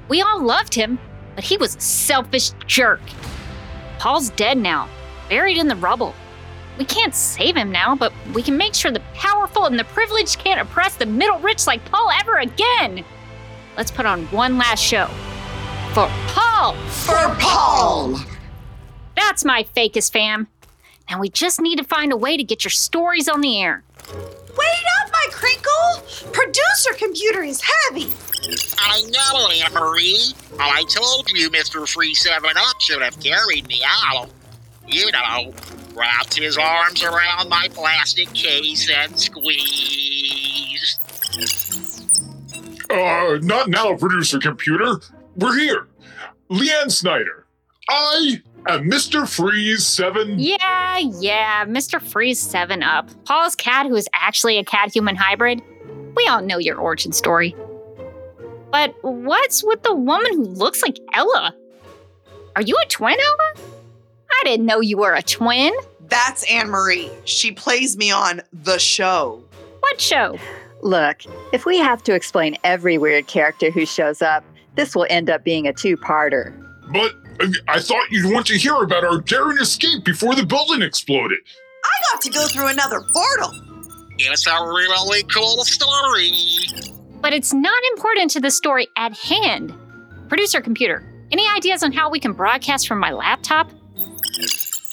we 0.07 0.21
all 0.21 0.41
loved 0.41 0.73
him, 0.73 0.99
but 1.35 1.43
he 1.43 1.57
was 1.57 1.75
a 1.75 1.81
selfish 1.81 2.51
jerk. 2.67 3.01
Paul's 3.99 4.29
dead 4.31 4.57
now, 4.57 4.87
buried 5.29 5.57
in 5.57 5.67
the 5.67 5.75
rubble. 5.75 6.13
We 6.77 6.85
can't 6.85 7.13
save 7.13 7.55
him 7.55 7.71
now, 7.71 7.95
but 7.95 8.13
we 8.33 8.41
can 8.41 8.57
make 8.57 8.73
sure 8.73 8.91
the 8.91 9.01
powerful 9.13 9.65
and 9.65 9.77
the 9.77 9.83
privileged 9.83 10.39
can't 10.39 10.61
oppress 10.61 10.95
the 10.95 11.05
middle 11.05 11.39
rich 11.39 11.67
like 11.67 11.83
Paul 11.85 12.09
ever 12.19 12.37
again. 12.37 13.03
Let's 13.77 13.91
put 13.91 14.05
on 14.05 14.25
one 14.27 14.57
last 14.57 14.83
show. 14.83 15.07
For 15.93 16.09
Paul! 16.27 16.75
For 16.87 17.35
Paul! 17.39 18.19
That's 19.15 19.43
my 19.43 19.63
fakist 19.75 20.13
fam. 20.13 20.47
Now 21.11 21.19
we 21.19 21.29
just 21.29 21.59
need 21.59 21.75
to 21.75 21.83
find 21.83 22.13
a 22.13 22.15
way 22.15 22.37
to 22.37 22.43
get 22.43 22.63
your 22.63 22.71
stories 22.71 23.27
on 23.27 23.41
the 23.41 23.61
air. 23.61 23.83
Wait 24.07 24.85
up, 25.01 25.11
my 25.11 25.27
crinkle! 25.29 26.31
Producer 26.31 26.93
computer 26.97 27.43
is 27.43 27.61
heavy. 27.61 28.07
I 28.79 29.01
know, 29.01 29.49
Anna 29.49 29.77
Marie. 29.77 30.33
I 30.57 30.85
told 30.85 31.29
you 31.31 31.49
Mr. 31.49 31.85
Freeze 31.85 32.21
7 32.21 32.49
Up 32.55 32.79
should 32.79 33.01
have 33.01 33.19
carried 33.19 33.67
me 33.67 33.81
out. 33.85 34.29
You 34.87 35.11
know, 35.11 35.53
wrapped 35.95 36.35
his 36.35 36.57
arms 36.57 37.03
around 37.03 37.49
my 37.49 37.67
plastic 37.73 38.31
case 38.33 38.89
and 38.89 39.19
squeezed. 39.19 40.97
Uh, 42.89 43.37
not 43.41 43.67
now, 43.67 43.97
producer 43.97 44.39
computer. 44.39 45.01
We're 45.35 45.59
here. 45.59 45.87
Leanne 46.49 46.89
Snyder. 46.89 47.40
I 47.93 48.41
am 48.69 48.89
Mr. 48.89 49.27
Freeze 49.27 49.85
7. 49.85 50.39
Yeah, 50.39 50.97
yeah, 50.97 51.65
Mr. 51.65 52.01
Freeze 52.01 52.39
7 52.39 52.81
Up. 52.83 53.09
Paul's 53.25 53.53
cat, 53.53 53.85
who 53.85 53.95
is 53.97 54.07
actually 54.13 54.57
a 54.57 54.63
cat 54.63 54.93
human 54.93 55.17
hybrid. 55.17 55.61
We 56.15 56.25
all 56.27 56.41
know 56.41 56.57
your 56.57 56.77
origin 56.77 57.11
story. 57.11 57.53
But 58.71 58.95
what's 59.01 59.61
with 59.61 59.83
the 59.83 59.93
woman 59.93 60.31
who 60.35 60.43
looks 60.43 60.81
like 60.81 60.99
Ella? 61.13 61.53
Are 62.55 62.61
you 62.61 62.77
a 62.81 62.87
twin, 62.87 63.17
Ella? 63.19 63.67
I 64.31 64.41
didn't 64.45 64.65
know 64.65 64.79
you 64.79 64.97
were 64.97 65.13
a 65.13 65.21
twin. 65.21 65.73
That's 66.07 66.49
Anne 66.49 66.69
Marie. 66.69 67.11
She 67.25 67.51
plays 67.51 67.97
me 67.97 68.09
on 68.09 68.41
the 68.53 68.79
show. 68.79 69.43
What 69.81 69.99
show? 69.99 70.39
Look, 70.81 71.23
if 71.51 71.65
we 71.65 71.77
have 71.79 72.01
to 72.03 72.15
explain 72.15 72.55
every 72.63 72.97
weird 72.97 73.27
character 73.27 73.69
who 73.69 73.85
shows 73.85 74.21
up, 74.21 74.45
this 74.75 74.95
will 74.95 75.07
end 75.09 75.29
up 75.29 75.43
being 75.43 75.67
a 75.67 75.73
two 75.73 75.97
parter. 75.97 76.57
But 76.93 77.13
I 77.67 77.79
thought 77.79 78.11
you'd 78.11 78.31
want 78.31 78.45
to 78.47 78.57
hear 78.57 78.75
about 78.75 79.03
our 79.03 79.21
daring 79.21 79.57
escape 79.57 80.03
before 80.03 80.35
the 80.35 80.45
building 80.45 80.81
exploded. 80.81 81.39
I 81.83 82.13
got 82.13 82.21
to 82.21 82.29
go 82.29 82.47
through 82.47 82.67
another 82.67 83.01
portal. 83.11 83.51
It's 84.17 84.45
a 84.45 84.51
really 84.51 85.23
cool 85.23 85.63
story. 85.63 86.31
But 87.21 87.33
it's 87.33 87.53
not 87.53 87.81
important 87.91 88.31
to 88.31 88.39
the 88.39 88.51
story 88.51 88.87
at 88.97 89.17
hand. 89.17 89.73
Producer 90.29 90.61
computer, 90.61 91.03
any 91.31 91.47
ideas 91.55 91.83
on 91.83 91.91
how 91.91 92.09
we 92.09 92.19
can 92.19 92.33
broadcast 92.33 92.87
from 92.87 92.99
my 92.99 93.11
laptop? 93.11 93.69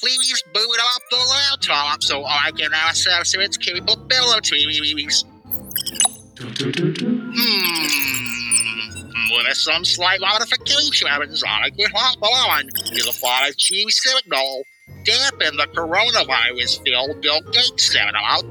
Please 0.00 0.42
boot 0.54 0.78
up 0.94 1.02
the 1.10 1.16
laptop 1.16 2.02
so 2.02 2.24
I 2.24 2.52
can 2.56 2.70
access 2.72 3.34
its 3.34 3.56
capabilities. 3.56 5.24
Hmm. 7.30 8.37
With 9.30 9.56
some 9.56 9.84
slight 9.84 10.20
modifications, 10.20 11.42
I 11.46 11.70
could 11.70 11.90
hop 11.94 12.22
on 12.22 12.66
to 12.66 13.04
the 13.04 13.10
5G 13.10 13.90
signal, 13.90 14.62
dampen 15.04 15.56
the 15.56 15.66
coronavirus 15.74 16.82
filled 16.84 17.20
Bill 17.20 17.40
Gates 17.52 17.92
setup, 17.92 18.14
oh, 18.30 18.50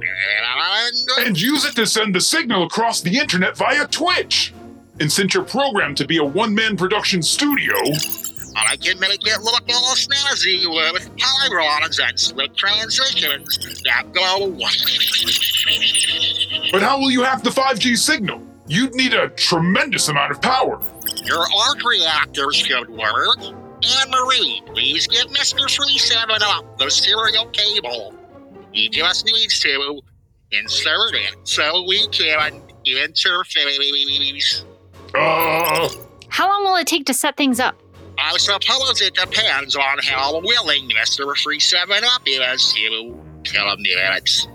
and. 1.18 1.28
And 1.28 1.42
use 1.42 1.66
it 1.66 1.76
to 1.76 1.86
send 1.86 2.16
the 2.16 2.22
signal 2.22 2.64
across 2.64 3.02
the 3.02 3.18
internet 3.18 3.58
via 3.58 3.88
Twitch. 3.88 4.54
And 5.00 5.12
since 5.12 5.34
you're 5.34 5.44
programmed 5.44 5.98
to 5.98 6.08
be 6.08 6.18
a 6.18 6.24
one 6.24 6.56
man 6.56 6.76
production 6.76 7.22
studio, 7.22 7.76
I 8.56 8.76
can 8.78 9.00
make 9.00 9.26
it 9.26 9.42
look 9.42 9.64
all 9.70 9.96
snazzy 9.96 10.66
with 10.94 11.16
pylons 11.18 12.00
and 12.00 12.20
slick 12.20 12.56
transitions 12.56 13.60
that 13.84 14.12
go. 14.14 14.58
but 16.72 16.82
how 16.82 17.00
will 17.00 17.12
you 17.12 17.24
have 17.24 17.44
the 17.44 17.52
5G 17.52 17.98
signal? 17.98 18.47
You'd 18.68 18.94
need 18.96 19.14
a 19.14 19.30
tremendous 19.30 20.08
amount 20.10 20.32
of 20.32 20.42
power. 20.42 20.82
Your 21.24 21.40
arc 21.68 21.84
reactors 21.84 22.56
should 22.56 22.90
work. 22.90 23.38
Anne 23.40 24.10
Marie, 24.10 24.62
please 24.68 25.08
give 25.08 25.28
Mr. 25.28 25.70
Freeze 25.74 26.04
7 26.04 26.30
Up 26.42 26.78
the 26.78 26.90
serial 26.90 27.46
cable. 27.48 28.14
He 28.74 28.90
just 28.90 29.26
needs 29.26 29.60
to 29.62 30.02
insert 30.52 31.14
it 31.14 31.36
so 31.44 31.84
we 31.88 32.08
can 32.08 32.62
interface. 32.86 34.64
Uh, 35.16 35.90
How 36.30 36.48
long 36.50 36.64
will 36.66 36.76
it 36.76 36.88
take 36.88 37.06
to 37.06 37.14
set 37.14 37.38
things 37.38 37.60
up? 37.60 37.82
I 38.20 38.36
suppose 38.38 39.02
it 39.02 39.14
depends 39.14 39.76
on 39.76 39.98
how 40.04 40.40
willing 40.42 40.90
Mr. 40.90 41.36
Freeze 41.38 41.66
7 41.66 42.04
Up 42.04 42.22
is 42.26 42.74
to 42.74 43.16
kill 43.44 43.68
a 43.68 43.78
minutes. 43.78 44.48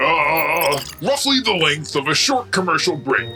uh, 0.00 0.80
roughly 1.00 1.40
the 1.40 1.54
length 1.62 1.94
of 1.94 2.08
a 2.08 2.14
short 2.14 2.50
commercial 2.50 2.96
break. 2.96 3.30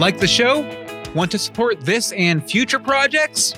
Like 0.00 0.18
the 0.18 0.26
show? 0.26 0.62
Want 1.14 1.30
to 1.32 1.38
support 1.38 1.82
this 1.82 2.12
and 2.12 2.42
future 2.42 2.78
projects? 2.78 3.52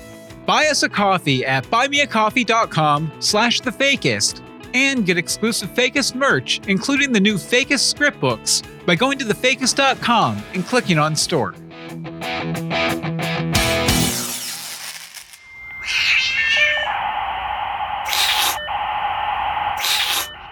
Buy 0.45 0.67
us 0.67 0.83
a 0.83 0.89
coffee 0.89 1.47
at 1.47 1.65
buymeacoffee.com 1.67 3.13
slash 3.21 3.61
the 3.61 3.71
fakist 3.71 4.43
and 4.75 5.07
get 5.07 5.17
exclusive 5.17 5.71
Fakist 5.71 6.17
merch, 6.17 6.61
including 6.67 7.13
the 7.13 7.21
new 7.21 7.35
Fakist 7.35 7.89
script 7.89 8.19
books, 8.19 8.61
by 8.87 8.97
going 8.97 9.19
to 9.19 9.25
thefakist.com 9.25 10.43
and 10.55 10.67
clicking 10.67 10.99
on 10.99 11.15
store. 11.15 11.55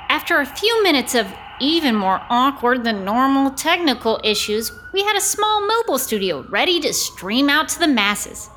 After 0.08 0.38
a 0.38 0.46
few 0.46 0.84
minutes 0.84 1.16
of 1.16 1.26
even 1.60 1.94
more 1.94 2.20
awkward 2.28 2.84
than 2.84 3.04
normal 3.04 3.50
technical 3.50 4.20
issues, 4.24 4.72
we 4.92 5.02
had 5.02 5.16
a 5.16 5.20
small 5.20 5.66
mobile 5.66 5.98
studio 5.98 6.44
ready 6.48 6.80
to 6.80 6.92
stream 6.92 7.48
out 7.48 7.68
to 7.70 7.78
the 7.78 7.88
masses. 7.88 8.50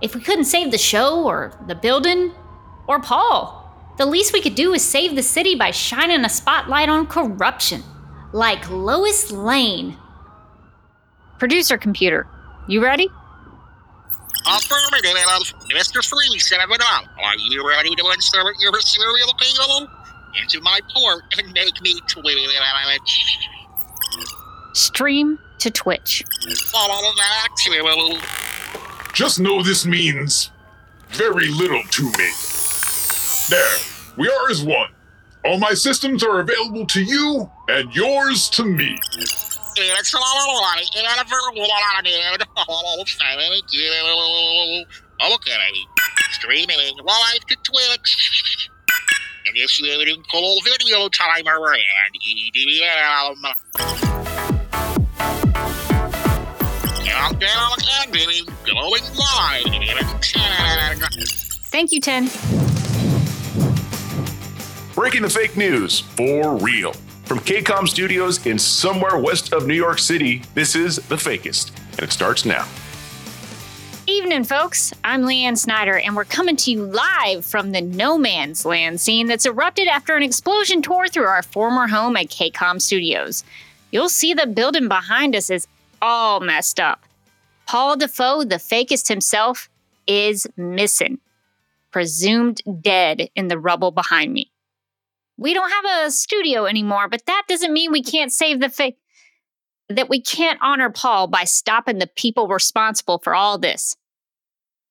If 0.00 0.14
we 0.14 0.20
couldn't 0.20 0.44
save 0.44 0.70
the 0.70 0.78
show, 0.78 1.24
or 1.24 1.52
the 1.66 1.74
building, 1.74 2.32
or 2.86 3.00
Paul, 3.00 3.94
the 3.98 4.06
least 4.06 4.32
we 4.32 4.42
could 4.42 4.54
do 4.54 4.74
is 4.74 4.84
save 4.84 5.16
the 5.16 5.22
city 5.22 5.54
by 5.54 5.70
shining 5.70 6.24
a 6.24 6.28
spotlight 6.28 6.88
on 6.88 7.06
corruption, 7.06 7.82
like 8.32 8.70
Lois 8.70 9.32
Lane. 9.32 9.96
Producer 11.38 11.78
computer, 11.78 12.26
you 12.68 12.82
ready? 12.82 13.08
Affirmative, 14.46 15.16
Mr. 15.74 16.06
Freeze 16.06 16.48
7 16.48 16.70
Up. 16.72 17.04
Are 17.20 17.36
you 17.36 17.68
ready 17.68 17.94
to 17.96 18.10
insert 18.10 18.54
your 18.60 18.78
serial 18.80 19.32
cable 19.40 19.88
into 20.40 20.60
my 20.60 20.80
port 20.94 21.24
and 21.38 21.52
make 21.52 21.80
me 21.82 22.00
twitch? 22.08 23.28
Stream 24.74 25.38
to 25.58 25.70
Twitch. 25.70 26.24
Follow 26.72 27.12
back 27.16 27.50
to 27.56 27.72
Just 29.12 29.40
know 29.40 29.62
this 29.62 29.86
means 29.86 30.50
very 31.08 31.48
little 31.48 31.82
to 31.82 32.04
me. 32.04 32.30
There, 33.48 33.78
we 34.16 34.28
are 34.28 34.50
as 34.50 34.62
one. 34.62 34.90
All 35.44 35.58
my 35.58 35.74
systems 35.74 36.24
are 36.24 36.40
available 36.40 36.86
to 36.86 37.02
you, 37.02 37.50
and 37.68 37.94
yours 37.94 38.50
to 38.50 38.64
me. 38.64 38.98
It's 39.18 40.14
all 40.14 40.20
ever 40.20 41.52
wanted. 41.54 42.46
Thank 43.36 43.72
you. 43.72 44.84
Okay. 45.22 45.72
Streaming 46.32 46.76
live 47.04 47.46
to 47.48 47.56
Twitch. 47.62 48.68
Initiating 49.54 50.24
full 50.30 50.60
video 50.62 51.08
timer 51.08 51.72
and 51.72 52.14
EDM. 52.52 53.36
Countdown 57.04 57.76
ending. 58.02 58.46
Going 58.64 59.02
live 59.14 59.66
in 59.66 60.20
10. 60.20 60.98
Thank 61.70 61.92
you, 61.92 62.00
10. 62.00 62.24
Breaking 64.94 65.22
the 65.22 65.30
fake 65.30 65.56
news 65.56 66.00
for 66.00 66.56
real. 66.56 66.92
From 67.24 67.38
KCOM 67.38 67.86
Studios 67.88 68.44
in 68.46 68.58
somewhere 68.58 69.18
west 69.18 69.52
of 69.52 69.66
New 69.66 69.74
York 69.74 69.98
City, 69.98 70.42
this 70.54 70.74
is 70.74 70.96
The 70.96 71.16
Fakist, 71.16 71.70
and 71.92 72.02
it 72.02 72.12
starts 72.12 72.44
now. 72.44 72.66
Evening, 74.08 74.44
folks. 74.44 74.92
I'm 75.02 75.22
Leanne 75.22 75.58
Snyder, 75.58 75.98
and 75.98 76.14
we're 76.14 76.24
coming 76.24 76.54
to 76.54 76.70
you 76.70 76.84
live 76.84 77.44
from 77.44 77.72
the 77.72 77.80
no 77.80 78.16
man's 78.16 78.64
land 78.64 79.00
scene 79.00 79.26
that's 79.26 79.46
erupted 79.46 79.88
after 79.88 80.14
an 80.14 80.22
explosion 80.22 80.80
tore 80.80 81.08
through 81.08 81.24
our 81.24 81.42
former 81.42 81.88
home 81.88 82.16
at 82.16 82.28
KCOM 82.28 82.80
Studios. 82.80 83.42
You'll 83.90 84.08
see 84.08 84.32
the 84.32 84.46
building 84.46 84.86
behind 84.86 85.34
us 85.34 85.50
is 85.50 85.66
all 86.00 86.38
messed 86.38 86.78
up. 86.78 87.02
Paul 87.66 87.96
DaFoe, 87.96 88.48
the 88.48 88.56
fakist 88.56 89.08
himself, 89.08 89.68
is 90.06 90.46
missing, 90.56 91.18
presumed 91.90 92.62
dead 92.80 93.28
in 93.34 93.48
the 93.48 93.58
rubble 93.58 93.90
behind 93.90 94.32
me. 94.32 94.52
We 95.36 95.52
don't 95.52 95.70
have 95.70 96.06
a 96.06 96.12
studio 96.12 96.66
anymore, 96.66 97.08
but 97.08 97.26
that 97.26 97.42
doesn't 97.48 97.72
mean 97.72 97.90
we 97.90 98.04
can't 98.04 98.32
save 98.32 98.60
the 98.60 98.68
fake. 98.68 98.98
That 99.88 100.08
we 100.08 100.20
can't 100.20 100.58
honor 100.62 100.90
Paul 100.90 101.28
by 101.28 101.44
stopping 101.44 101.98
the 101.98 102.08
people 102.08 102.48
responsible 102.48 103.18
for 103.18 103.34
all 103.34 103.58
this. 103.58 103.96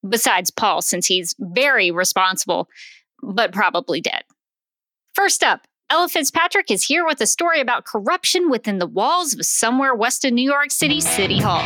Besides 0.07 0.51
Paul, 0.51 0.81
since 0.81 1.07
he's 1.07 1.35
very 1.39 1.91
responsible, 1.91 2.69
but 3.21 3.51
probably 3.51 3.99
dead. 4.01 4.23
First 5.13 5.43
up, 5.43 5.67
Ella 5.89 6.07
Fitzpatrick 6.09 6.71
is 6.71 6.83
here 6.83 7.05
with 7.05 7.21
a 7.21 7.27
story 7.27 7.61
about 7.61 7.85
corruption 7.85 8.49
within 8.49 8.79
the 8.79 8.87
walls 8.87 9.33
of 9.33 9.45
somewhere 9.45 9.93
west 9.93 10.25
of 10.25 10.33
New 10.33 10.49
York 10.49 10.71
City 10.71 10.99
City 10.99 11.39
Hall. 11.39 11.63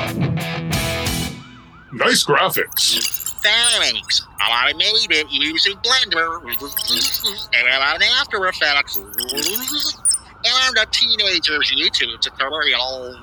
Nice 1.93 2.25
graphics. 2.25 3.19
Thanks. 3.41 4.27
I 4.41 4.73
made 4.73 5.07
it 5.09 5.27
using 5.31 5.73
Blender 5.77 6.41
and 7.53 7.67
an 7.67 8.01
After 8.19 8.45
Effects 8.47 8.99
and 10.45 10.77
a 10.77 10.85
teenager's 10.87 11.71
YouTube 11.71 12.19
tutorial. 12.21 13.19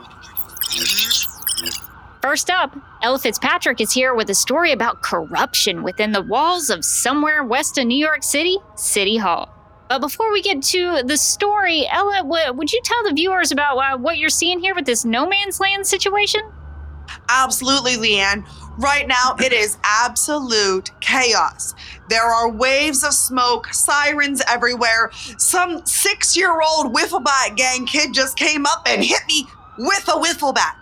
First 2.22 2.50
up, 2.50 2.76
Ella 3.02 3.18
Fitzpatrick 3.18 3.80
is 3.80 3.92
here 3.92 4.14
with 4.14 4.28
a 4.30 4.34
story 4.34 4.72
about 4.72 5.02
corruption 5.02 5.82
within 5.82 6.12
the 6.12 6.22
walls 6.22 6.70
of 6.70 6.84
somewhere 6.84 7.44
west 7.44 7.78
of 7.78 7.86
New 7.86 7.96
York 7.96 8.22
City 8.22 8.58
City 8.74 9.16
Hall. 9.16 9.48
But 9.88 10.00
before 10.00 10.32
we 10.32 10.42
get 10.42 10.62
to 10.62 11.02
the 11.04 11.16
story, 11.16 11.86
Ella, 11.88 12.22
w- 12.22 12.52
would 12.52 12.72
you 12.72 12.80
tell 12.82 13.04
the 13.04 13.12
viewers 13.12 13.52
about 13.52 13.76
uh, 13.76 13.96
what 13.96 14.18
you're 14.18 14.28
seeing 14.28 14.58
here 14.58 14.74
with 14.74 14.84
this 14.84 15.04
no 15.04 15.28
man's 15.28 15.60
land 15.60 15.86
situation? 15.86 16.40
Absolutely, 17.28 17.92
Leanne. 17.92 18.44
Right 18.78 19.08
now, 19.08 19.36
it 19.38 19.52
is 19.52 19.78
absolute 19.82 20.90
chaos. 21.00 21.74
There 22.10 22.24
are 22.24 22.50
waves 22.50 23.04
of 23.04 23.14
smoke, 23.14 23.72
sirens 23.72 24.42
everywhere. 24.48 25.10
Some 25.38 25.84
six 25.86 26.36
year 26.36 26.60
old 26.60 26.94
wiffle 26.94 27.24
bat 27.24 27.56
gang 27.56 27.86
kid 27.86 28.12
just 28.12 28.36
came 28.36 28.66
up 28.66 28.82
and 28.86 29.02
hit 29.02 29.22
me 29.26 29.46
with 29.78 30.06
a 30.08 30.20
wiffle 30.20 30.54
bat. 30.54 30.76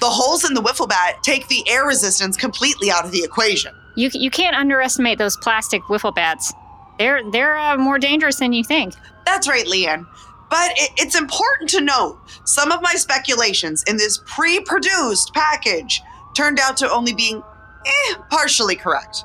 The 0.00 0.10
holes 0.10 0.44
in 0.44 0.54
the 0.54 0.60
wiffle 0.60 0.88
bat 0.88 1.22
take 1.22 1.48
the 1.48 1.66
air 1.68 1.86
resistance 1.86 2.36
completely 2.36 2.90
out 2.90 3.04
of 3.04 3.12
the 3.12 3.22
equation. 3.22 3.74
You, 3.94 4.10
you 4.12 4.30
can't 4.30 4.56
underestimate 4.56 5.18
those 5.18 5.36
plastic 5.36 5.82
wiffle 5.84 6.14
bats. 6.14 6.52
They're 6.98 7.28
they're 7.30 7.56
uh, 7.56 7.78
more 7.78 7.98
dangerous 7.98 8.36
than 8.36 8.52
you 8.52 8.62
think. 8.62 8.94
That's 9.24 9.48
right, 9.48 9.66
Leanne. 9.66 10.06
But 10.50 10.72
it, 10.76 10.90
it's 10.98 11.16
important 11.16 11.70
to 11.70 11.80
note 11.80 12.18
some 12.44 12.70
of 12.70 12.82
my 12.82 12.94
speculations 12.94 13.82
in 13.84 13.96
this 13.96 14.20
pre 14.26 14.60
produced 14.60 15.32
package 15.32 16.02
turned 16.34 16.58
out 16.58 16.76
to 16.78 16.90
only 16.90 17.12
being 17.14 17.42
eh, 17.86 18.14
partially 18.30 18.76
correct. 18.76 19.24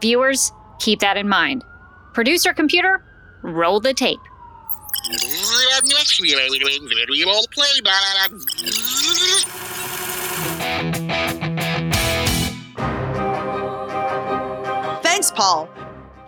Viewers, 0.00 0.52
keep 0.78 1.00
that 1.00 1.16
in 1.16 1.28
mind. 1.28 1.64
Producer 2.12 2.52
computer, 2.52 3.02
roll 3.42 3.80
the 3.80 3.94
tape. 3.94 4.20
Thanks, 15.02 15.30
Paul. 15.30 15.68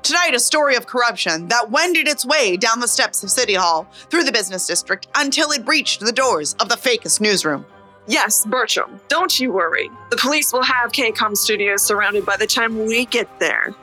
Tonight, 0.02 0.34
a 0.34 0.38
story 0.38 0.76
of 0.76 0.86
corruption 0.86 1.48
that 1.48 1.70
wended 1.70 2.06
its 2.06 2.26
way 2.26 2.56
down 2.56 2.80
the 2.80 2.86
steps 2.88 3.22
of 3.24 3.30
City 3.30 3.54
Hall, 3.54 3.88
through 4.10 4.24
the 4.24 4.32
business 4.32 4.66
district, 4.66 5.08
until 5.14 5.50
it 5.50 5.64
breached 5.64 6.00
the 6.00 6.12
doors 6.12 6.54
of 6.60 6.68
the 6.68 6.74
fakist 6.74 7.20
newsroom. 7.20 7.64
Yes, 8.06 8.44
Bertram, 8.44 9.00
don't 9.08 9.38
you 9.40 9.52
worry. 9.52 9.90
The 10.10 10.16
police 10.16 10.52
will 10.52 10.62
have 10.62 10.92
KCOM 10.92 11.36
Studios 11.36 11.82
surrounded 11.82 12.26
by 12.26 12.36
the 12.36 12.46
time 12.46 12.86
we 12.86 13.06
get 13.06 13.40
there. 13.40 13.74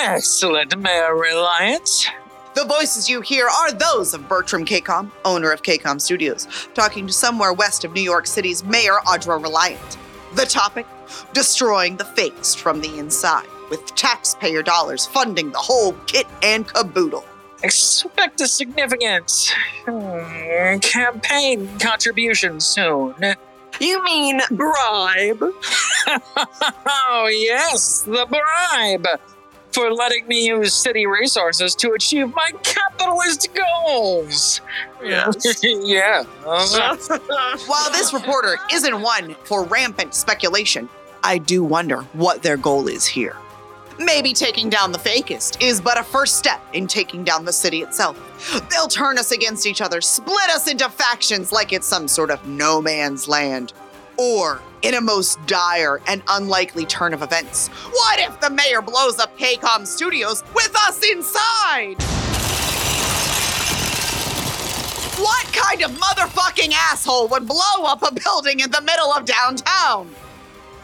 Excellent, 0.00 0.76
Mayor 0.78 1.14
Reliance. 1.14 2.06
The 2.54 2.66
voices 2.66 3.08
you 3.08 3.22
hear 3.22 3.48
are 3.48 3.72
those 3.72 4.12
of 4.12 4.28
Bertram 4.28 4.66
KCOM, 4.66 5.10
owner 5.24 5.50
of 5.52 5.62
KCOM 5.62 6.00
Studios, 6.00 6.46
talking 6.74 7.06
to 7.06 7.12
somewhere 7.12 7.54
west 7.54 7.82
of 7.84 7.92
New 7.94 8.02
York 8.02 8.26
City's 8.26 8.62
Mayor 8.62 8.98
Audra 9.06 9.42
Reliant. 9.42 9.96
The 10.34 10.44
topic? 10.44 10.86
Destroying 11.32 11.96
the 11.96 12.04
fakes 12.04 12.54
from 12.54 12.82
the 12.82 12.98
inside, 12.98 13.46
with 13.70 13.86
taxpayer 13.94 14.62
dollars 14.62 15.06
funding 15.06 15.50
the 15.50 15.58
whole 15.58 15.94
kit 16.06 16.26
and 16.42 16.68
caboodle. 16.68 17.24
Expect 17.62 18.40
a 18.42 18.46
significant 18.46 19.54
hmm, 19.86 20.78
campaign 20.78 21.68
contribution 21.78 22.60
soon. 22.60 23.14
You 23.82 24.02
mean 24.04 24.40
bribe? 24.52 25.42
oh, 26.06 27.28
yes, 27.32 28.02
the 28.02 28.26
bribe 28.26 29.08
for 29.72 29.92
letting 29.92 30.28
me 30.28 30.46
use 30.46 30.72
city 30.72 31.04
resources 31.04 31.74
to 31.74 31.92
achieve 31.92 32.32
my 32.32 32.52
capitalist 32.62 33.48
goals. 33.54 34.60
Yes. 35.02 35.60
yeah. 35.64 36.22
While 36.44 37.90
this 37.90 38.12
reporter 38.12 38.56
isn't 38.72 39.02
one 39.02 39.34
for 39.42 39.64
rampant 39.64 40.14
speculation, 40.14 40.88
I 41.24 41.38
do 41.38 41.64
wonder 41.64 42.02
what 42.12 42.44
their 42.44 42.56
goal 42.56 42.86
is 42.86 43.04
here. 43.04 43.36
Maybe 43.98 44.32
taking 44.32 44.70
down 44.70 44.92
the 44.92 44.98
fakist 44.98 45.62
is 45.62 45.80
but 45.80 45.98
a 45.98 46.02
first 46.02 46.36
step 46.36 46.60
in 46.72 46.86
taking 46.86 47.24
down 47.24 47.44
the 47.44 47.52
city 47.52 47.82
itself. 47.82 48.16
They'll 48.70 48.88
turn 48.88 49.18
us 49.18 49.32
against 49.32 49.66
each 49.66 49.80
other, 49.80 50.00
split 50.00 50.48
us 50.50 50.70
into 50.70 50.88
factions 50.88 51.52
like 51.52 51.72
it's 51.72 51.86
some 51.86 52.08
sort 52.08 52.30
of 52.30 52.46
no 52.46 52.80
man's 52.80 53.28
land. 53.28 53.72
Or, 54.18 54.60
in 54.82 54.94
a 54.94 55.00
most 55.00 55.44
dire 55.46 56.00
and 56.06 56.22
unlikely 56.28 56.86
turn 56.86 57.14
of 57.14 57.22
events, 57.22 57.68
what 57.68 58.18
if 58.18 58.40
the 58.40 58.50
mayor 58.50 58.82
blows 58.82 59.18
up 59.18 59.36
KCOM 59.38 59.86
Studios 59.86 60.42
with 60.54 60.74
us 60.76 61.02
inside? 61.10 61.96
What 65.18 65.46
kind 65.52 65.82
of 65.82 65.90
motherfucking 65.92 66.72
asshole 66.72 67.28
would 67.28 67.46
blow 67.46 67.84
up 67.84 68.02
a 68.02 68.12
building 68.12 68.60
in 68.60 68.70
the 68.70 68.80
middle 68.80 69.12
of 69.12 69.24
downtown? 69.24 70.10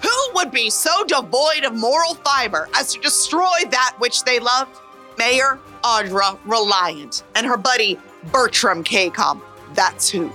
Who 0.02 0.34
would 0.34 0.50
be 0.50 0.70
so 0.70 1.04
devoid 1.04 1.64
of 1.64 1.74
moral 1.74 2.14
fiber 2.14 2.68
as 2.74 2.92
to 2.94 3.00
destroy 3.00 3.58
that 3.70 3.94
which 3.98 4.24
they 4.24 4.38
loved? 4.38 4.76
Mayor 5.18 5.58
Audra 5.82 6.38
Reliant 6.44 7.24
and 7.34 7.46
her 7.46 7.56
buddy 7.56 7.98
Bertram 8.30 8.84
KCOM. 8.84 9.40
That's 9.74 10.08
who. 10.08 10.30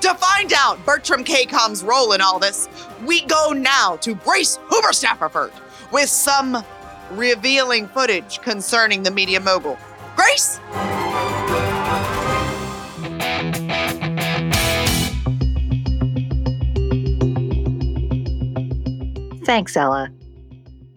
To 0.00 0.14
find 0.14 0.52
out 0.52 0.84
Bertram 0.84 1.24
KCOM's 1.24 1.84
role 1.84 2.12
in 2.12 2.20
all 2.20 2.38
this, 2.38 2.68
we 3.04 3.22
go 3.26 3.50
now 3.50 3.96
to 3.96 4.14
Grace 4.14 4.58
Huberstafforford 4.68 5.52
with 5.92 6.08
some 6.08 6.64
revealing 7.12 7.88
footage 7.88 8.40
concerning 8.40 9.02
the 9.02 9.10
media 9.10 9.40
mogul. 9.40 9.78
Grace? 10.16 10.58
Thanks, 19.44 19.76
Ella. 19.76 20.10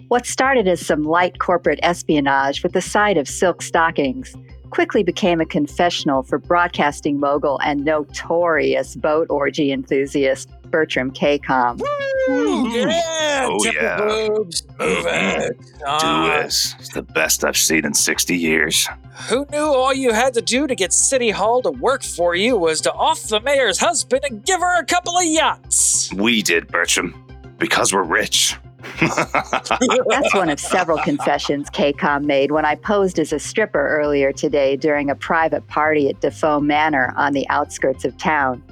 What 0.08 0.26
started 0.26 0.68
as 0.68 0.86
some 0.86 1.04
light 1.04 1.40
corporate 1.40 1.80
espionage 1.82 2.62
with 2.64 2.74
the 2.74 2.82
side 2.82 3.18
of 3.18 3.28
silk 3.28 3.62
stockings 3.62 4.36
quickly 4.70 5.04
became 5.04 5.42
a 5.42 5.46
confessional 5.46 6.22
for 6.24 6.38
broadcasting 6.38 7.20
mogul 7.20 7.60
and 7.64 7.84
notorious 7.86 8.96
boat 8.96 9.28
orgy 9.30 9.72
enthusiast 9.72 10.50
Bertram 10.70 11.12
KCOM. 11.12 11.80
Yeah, 11.80 13.48
Oh, 13.48 13.72
yeah. 13.72 13.98
boobs, 14.28 14.64
move 14.80 15.06
it. 15.08 15.58
Do 15.60 15.84
Ah, 15.88 16.40
this. 16.44 16.76
It's 16.80 16.90
the 16.90 17.02
best 17.04 17.44
I've 17.44 17.58
seen 17.58 17.86
in 17.86 17.94
60 17.94 18.36
years. 18.36 18.88
Who 19.30 19.46
knew 19.52 19.60
all 19.66 19.94
you 19.94 20.12
had 20.14 20.34
to 20.34 20.42
do 20.42 20.68
to 20.68 20.76
get 20.76 20.92
City 20.92 21.30
Hall 21.30 21.62
to 21.62 21.72
work 21.72 22.04
for 22.04 22.36
you 22.36 22.58
was 22.58 22.82
to 22.82 22.94
off 22.94 23.24
the 23.24 23.40
mayor's 23.40 23.80
husband 23.80 24.24
and 24.30 24.44
give 24.44 24.60
her 24.60 24.80
a 24.80 24.86
couple 24.86 25.18
of 25.18 25.26
yachts? 25.26 26.12
We 26.14 26.42
did, 26.42 26.68
Bertram. 26.68 27.25
Because 27.58 27.94
we're 27.94 28.04
rich. 28.04 28.58
That's 29.00 30.34
one 30.34 30.50
of 30.50 30.60
several 30.60 30.98
confessions 31.00 31.70
KCOM 31.70 32.26
made 32.26 32.52
when 32.52 32.66
I 32.66 32.76
posed 32.76 33.20
as 33.20 33.34
a 33.34 33.40
stripper 33.40 33.88
earlier 33.88 34.32
today 34.32 34.76
during 34.76 35.10
a 35.10 35.16
private 35.16 35.68
party 35.68 36.10
at 36.10 36.22
DaFoe 36.22 36.62
Manor 36.62 37.14
on 37.18 37.34
the 37.34 37.48
outskirts 37.50 38.06
of 38.06 38.18
town. 38.18 38.64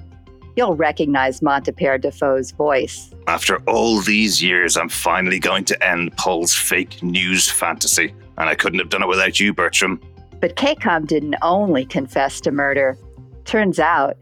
You'll 0.55 0.75
recognize 0.75 1.39
Montipaire 1.39 1.99
DaFoe's 1.99 2.51
voice. 2.51 3.11
After 3.25 3.57
all 3.67 4.01
these 4.01 4.43
years, 4.43 4.77
I'm 4.77 4.89
finally 4.89 5.39
going 5.39 5.65
to 5.65 5.83
end 5.83 6.15
Paul's 6.15 6.53
fake 6.53 7.01
news 7.01 7.49
fantasy. 7.49 8.13
And 8.37 8.49
I 8.49 8.55
couldn't 8.55 8.79
have 8.79 8.89
done 8.89 9.01
it 9.01 9.07
without 9.07 9.39
you, 9.39 9.53
Bertram. 9.53 9.99
But 10.39 10.55
KCOM 10.55 11.07
didn't 11.07 11.35
only 11.41 11.85
confess 11.85 12.39
to 12.41 12.51
murder. 12.51 12.97
Turns 13.45 13.79
out, 13.79 14.17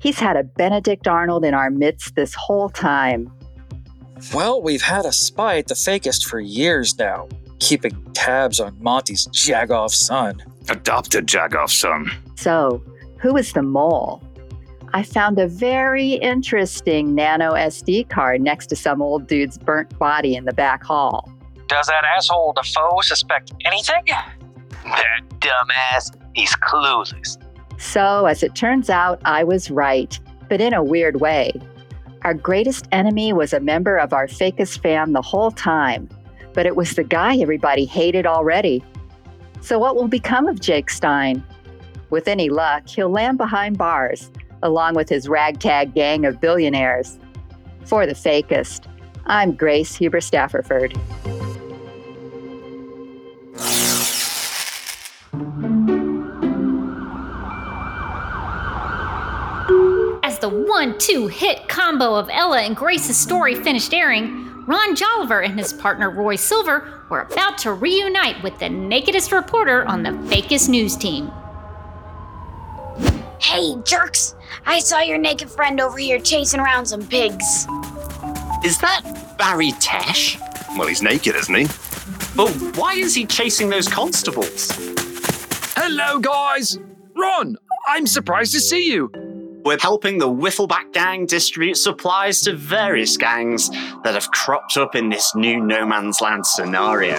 he's 0.00 0.18
had 0.18 0.36
a 0.36 0.44
Benedict 0.44 1.08
Arnold 1.08 1.44
in 1.44 1.54
our 1.54 1.70
midst 1.70 2.14
this 2.14 2.34
whole 2.34 2.68
time. 2.68 3.32
Well, 4.32 4.62
we've 4.62 4.82
had 4.82 5.04
a 5.04 5.12
spy 5.12 5.58
at 5.58 5.66
the 5.66 5.74
fakist 5.74 6.28
for 6.28 6.40
years 6.40 6.98
now, 6.98 7.28
keeping 7.58 8.02
tabs 8.12 8.60
on 8.60 8.76
Monty's 8.80 9.26
jagoff 9.28 9.90
son. 9.90 10.42
Adopted 10.68 11.26
Jagoff 11.26 11.70
son. 11.70 12.10
So, 12.36 12.82
who 13.18 13.36
is 13.36 13.52
the 13.52 13.62
mole? 13.62 14.22
I 14.94 15.02
found 15.02 15.38
a 15.38 15.48
very 15.48 16.12
interesting 16.14 17.14
nano 17.14 17.52
SD 17.52 18.08
card 18.10 18.40
next 18.40 18.66
to 18.66 18.76
some 18.76 19.02
old 19.02 19.26
dude's 19.26 19.58
burnt 19.58 19.98
body 19.98 20.36
in 20.36 20.44
the 20.44 20.52
back 20.52 20.84
hall. 20.84 21.32
Does 21.68 21.86
that 21.86 22.04
asshole 22.04 22.54
DaFoe 22.54 23.02
suspect 23.02 23.52
anything? 23.64 24.04
That 24.84 25.20
dumbass, 25.38 26.14
he's 26.34 26.54
clueless. 26.56 27.38
So, 27.78 28.26
as 28.26 28.42
it 28.42 28.54
turns 28.54 28.90
out, 28.90 29.20
I 29.24 29.42
was 29.44 29.70
right, 29.70 30.18
but 30.48 30.60
in 30.60 30.74
a 30.74 30.82
weird 30.82 31.20
way. 31.20 31.52
Our 32.24 32.34
greatest 32.34 32.86
enemy 32.92 33.32
was 33.32 33.52
a 33.52 33.58
member 33.58 33.96
of 33.96 34.12
our 34.12 34.28
fakist 34.28 34.80
fam 34.80 35.12
the 35.12 35.22
whole 35.22 35.50
time, 35.50 36.08
but 36.52 36.66
it 36.66 36.76
was 36.76 36.94
the 36.94 37.02
guy 37.02 37.36
everybody 37.38 37.84
hated 37.84 38.26
already. 38.26 38.84
So, 39.60 39.76
what 39.78 39.96
will 39.96 40.06
become 40.06 40.46
of 40.46 40.60
Jake 40.60 40.88
Stein? 40.88 41.42
With 42.10 42.28
any 42.28 42.48
luck, 42.48 42.88
he'll 42.88 43.10
land 43.10 43.38
behind 43.38 43.76
bars, 43.76 44.30
along 44.62 44.94
with 44.94 45.08
his 45.08 45.28
ragtag 45.28 45.94
gang 45.94 46.24
of 46.24 46.40
billionaires. 46.40 47.18
For 47.86 48.06
the 48.06 48.14
fakist, 48.14 48.86
I'm 49.26 49.52
Grace 49.52 49.98
Huberstafforford. 49.98 50.96
The 60.42 60.48
one 60.48 60.98
two 60.98 61.28
hit 61.28 61.68
combo 61.68 62.16
of 62.16 62.28
Ella 62.28 62.62
and 62.62 62.74
Grace's 62.74 63.16
story 63.16 63.54
finished 63.54 63.94
airing, 63.94 64.66
Ron 64.66 64.96
Joliver 64.96 65.44
and 65.46 65.56
his 65.56 65.72
partner 65.72 66.10
Roy 66.10 66.34
Silver 66.34 67.04
were 67.08 67.20
about 67.20 67.58
to 67.58 67.72
reunite 67.72 68.42
with 68.42 68.58
the 68.58 68.68
nakedest 68.68 69.30
reporter 69.30 69.84
on 69.84 70.02
the 70.02 70.10
fakist 70.10 70.68
news 70.68 70.96
team. 70.96 71.30
Hey, 73.40 73.76
jerks! 73.84 74.34
I 74.66 74.80
saw 74.80 74.98
your 74.98 75.16
naked 75.16 75.48
friend 75.48 75.80
over 75.80 75.96
here 75.96 76.18
chasing 76.18 76.58
around 76.58 76.86
some 76.86 77.06
pigs. 77.06 77.68
Is 78.64 78.78
that 78.78 79.36
Barry 79.38 79.70
Tesh? 79.74 80.40
Well, 80.76 80.88
he's 80.88 81.02
naked, 81.02 81.36
isn't 81.36 81.54
he? 81.54 81.66
But 82.34 82.50
why 82.76 82.94
is 82.94 83.14
he 83.14 83.26
chasing 83.26 83.70
those 83.70 83.86
constables? 83.86 84.72
Hello, 85.76 86.18
guys! 86.18 86.80
Ron, 87.14 87.56
I'm 87.86 88.08
surprised 88.08 88.52
to 88.54 88.60
see 88.60 88.90
you. 88.90 89.31
We're 89.64 89.78
helping 89.78 90.18
the 90.18 90.28
Whiffleback 90.28 90.92
Gang 90.92 91.24
distribute 91.24 91.76
supplies 91.76 92.40
to 92.42 92.54
various 92.54 93.16
gangs 93.16 93.70
that 94.02 94.14
have 94.14 94.28
cropped 94.32 94.76
up 94.76 94.96
in 94.96 95.08
this 95.08 95.36
new 95.36 95.60
no 95.60 95.86
man's 95.86 96.20
land 96.20 96.44
scenario. 96.44 97.16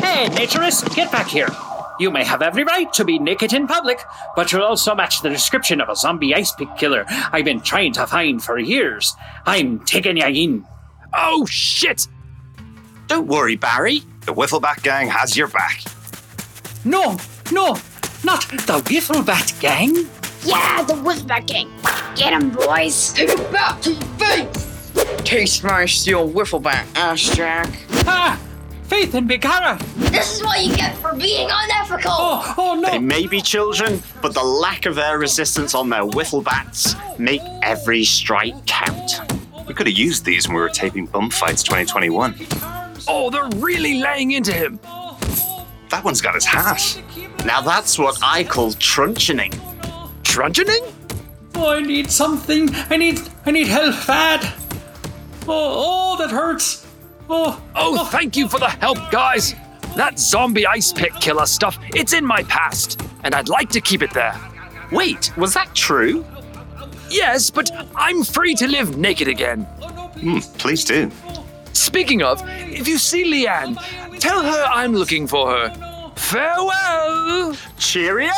Hey, 0.00 0.26
naturist, 0.30 0.92
get 0.96 1.12
back 1.12 1.28
here. 1.28 1.48
You 2.00 2.10
may 2.10 2.24
have 2.24 2.42
every 2.42 2.64
right 2.64 2.92
to 2.94 3.04
be 3.04 3.20
naked 3.20 3.52
in 3.52 3.68
public, 3.68 4.02
but 4.34 4.50
you'll 4.50 4.64
also 4.64 4.96
match 4.96 5.22
the 5.22 5.28
description 5.28 5.80
of 5.80 5.88
a 5.88 5.94
zombie 5.94 6.34
ice 6.34 6.50
pick 6.52 6.74
killer 6.76 7.04
I've 7.08 7.44
been 7.44 7.60
trying 7.60 7.92
to 7.92 8.06
find 8.08 8.42
for 8.42 8.58
years. 8.58 9.14
I'm 9.46 9.78
taking 9.84 10.16
ya 10.16 10.26
in. 10.26 10.66
Oh, 11.14 11.46
shit! 11.46 12.08
Don't 13.06 13.28
worry, 13.28 13.54
Barry. 13.54 14.02
The 14.22 14.34
Whiffleback 14.34 14.82
Gang 14.82 15.06
has 15.08 15.36
your 15.36 15.48
back. 15.48 15.82
No, 16.84 17.16
no, 17.52 17.76
not 18.24 18.42
the 18.48 18.82
Whiffleback 18.86 19.60
gang. 19.60 20.08
Yeah, 20.44 20.82
the 20.82 20.94
Whiffleback 20.94 21.46
gang. 21.46 21.70
Get 22.16 22.32
'em, 22.32 22.50
boys. 22.50 23.12
Take 23.12 23.30
it 23.30 23.52
back 23.52 23.80
to 23.82 23.92
your 23.92 24.02
face. 24.18 24.90
Taste 25.24 25.64
my 25.64 25.86
steel 25.86 26.28
wiffleback, 26.28 26.84
ass 26.96 27.20
jack. 27.34 27.68
Ah, 28.06 28.38
Faith 28.88 29.14
and 29.14 29.28
Bigara. 29.30 29.78
This 30.10 30.36
is 30.36 30.42
what 30.42 30.62
you 30.64 30.74
get 30.76 30.96
for 30.98 31.14
being 31.14 31.48
unethical. 31.50 32.10
Oh, 32.12 32.54
oh 32.58 32.74
no. 32.74 32.90
They 32.90 32.98
may 32.98 33.26
be 33.26 33.40
children, 33.40 34.02
but 34.20 34.34
the 34.34 34.42
lack 34.42 34.84
of 34.84 34.98
air 34.98 35.18
resistance 35.18 35.74
on 35.74 35.88
their 35.88 36.02
Whifflebats 36.02 36.96
make 37.18 37.40
every 37.62 38.04
strike 38.04 38.54
count. 38.66 39.20
We 39.66 39.74
could 39.74 39.86
have 39.86 39.96
used 39.96 40.24
these 40.24 40.46
when 40.48 40.56
we 40.56 40.60
were 40.60 40.68
taping 40.68 41.06
Bum 41.06 41.30
Fights 41.30 41.62
2021. 41.62 42.34
Oh, 43.08 43.30
they're 43.30 43.48
really 43.56 44.00
laying 44.00 44.32
into 44.32 44.52
him. 44.52 44.78
That 45.88 46.02
one's 46.04 46.20
got 46.20 46.34
his 46.34 46.44
hat. 46.44 47.00
Now 47.46 47.60
that's 47.62 47.98
what 47.98 48.18
I 48.22 48.44
call 48.44 48.72
truncheoning. 48.72 49.58
Truncheoning? 50.32 50.90
Oh, 51.54 51.74
I 51.74 51.80
need 51.80 52.10
something. 52.10 52.70
I 52.88 52.96
need, 52.96 53.20
I 53.44 53.50
need 53.50 53.66
help 53.66 53.94
bad. 54.06 54.40
Oh, 55.46 56.14
oh, 56.16 56.16
that 56.16 56.30
hurts. 56.30 56.86
Oh, 57.28 57.62
Oh, 57.76 58.06
thank 58.06 58.34
you 58.34 58.48
for 58.48 58.58
the 58.58 58.70
help, 58.70 58.96
guys. 59.10 59.54
That 59.94 60.18
zombie 60.18 60.66
ice 60.66 60.90
pick 60.90 61.12
killer 61.16 61.44
stuff, 61.44 61.78
it's 61.94 62.14
in 62.14 62.24
my 62.24 62.44
past, 62.44 62.98
and 63.24 63.34
I'd 63.34 63.50
like 63.50 63.68
to 63.70 63.80
keep 63.82 64.00
it 64.00 64.10
there. 64.14 64.34
Wait, 64.90 65.36
was 65.36 65.52
that 65.52 65.74
true? 65.74 66.24
Yes, 67.10 67.50
but 67.50 67.70
I'm 67.94 68.24
free 68.24 68.54
to 68.54 68.66
live 68.66 68.96
naked 68.96 69.28
again. 69.28 69.64
Hmm, 69.64 70.38
please 70.56 70.82
do. 70.82 71.10
Speaking 71.74 72.22
of, 72.22 72.42
if 72.48 72.88
you 72.88 72.96
see 72.96 73.30
Leanne, 73.30 73.76
tell 74.18 74.42
her 74.42 74.64
I'm 74.64 74.94
looking 74.94 75.26
for 75.26 75.50
her. 75.50 76.12
Farewell! 76.16 77.54
Cheerio! 77.78 78.32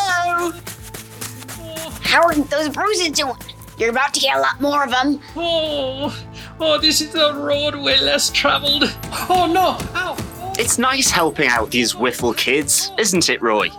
How 2.05 2.23
are 2.23 2.35
those 2.35 2.69
bruises 2.69 3.11
doing? 3.11 3.35
You're 3.77 3.91
about 3.91 4.15
to 4.15 4.21
get 4.21 4.37
a 4.37 4.41
lot 4.41 4.61
more 4.61 4.85
of 4.85 4.91
them. 4.91 5.21
Oh, 5.35 6.27
oh, 6.61 6.79
this 6.79 7.01
is 7.01 7.13
the 7.13 7.35
road 7.35 7.75
way 7.75 8.01
less 8.01 8.31
traveled. 8.31 8.85
Oh 9.29 9.51
no! 9.53 9.77
Ow! 9.99 10.17
It's 10.57 10.79
nice 10.79 11.11
helping 11.11 11.49
out 11.49 11.73
these 11.73 11.93
Whiffle 11.93 12.35
kids, 12.35 12.93
isn't 12.99 13.29
it, 13.29 13.43
Roy? 13.43 13.71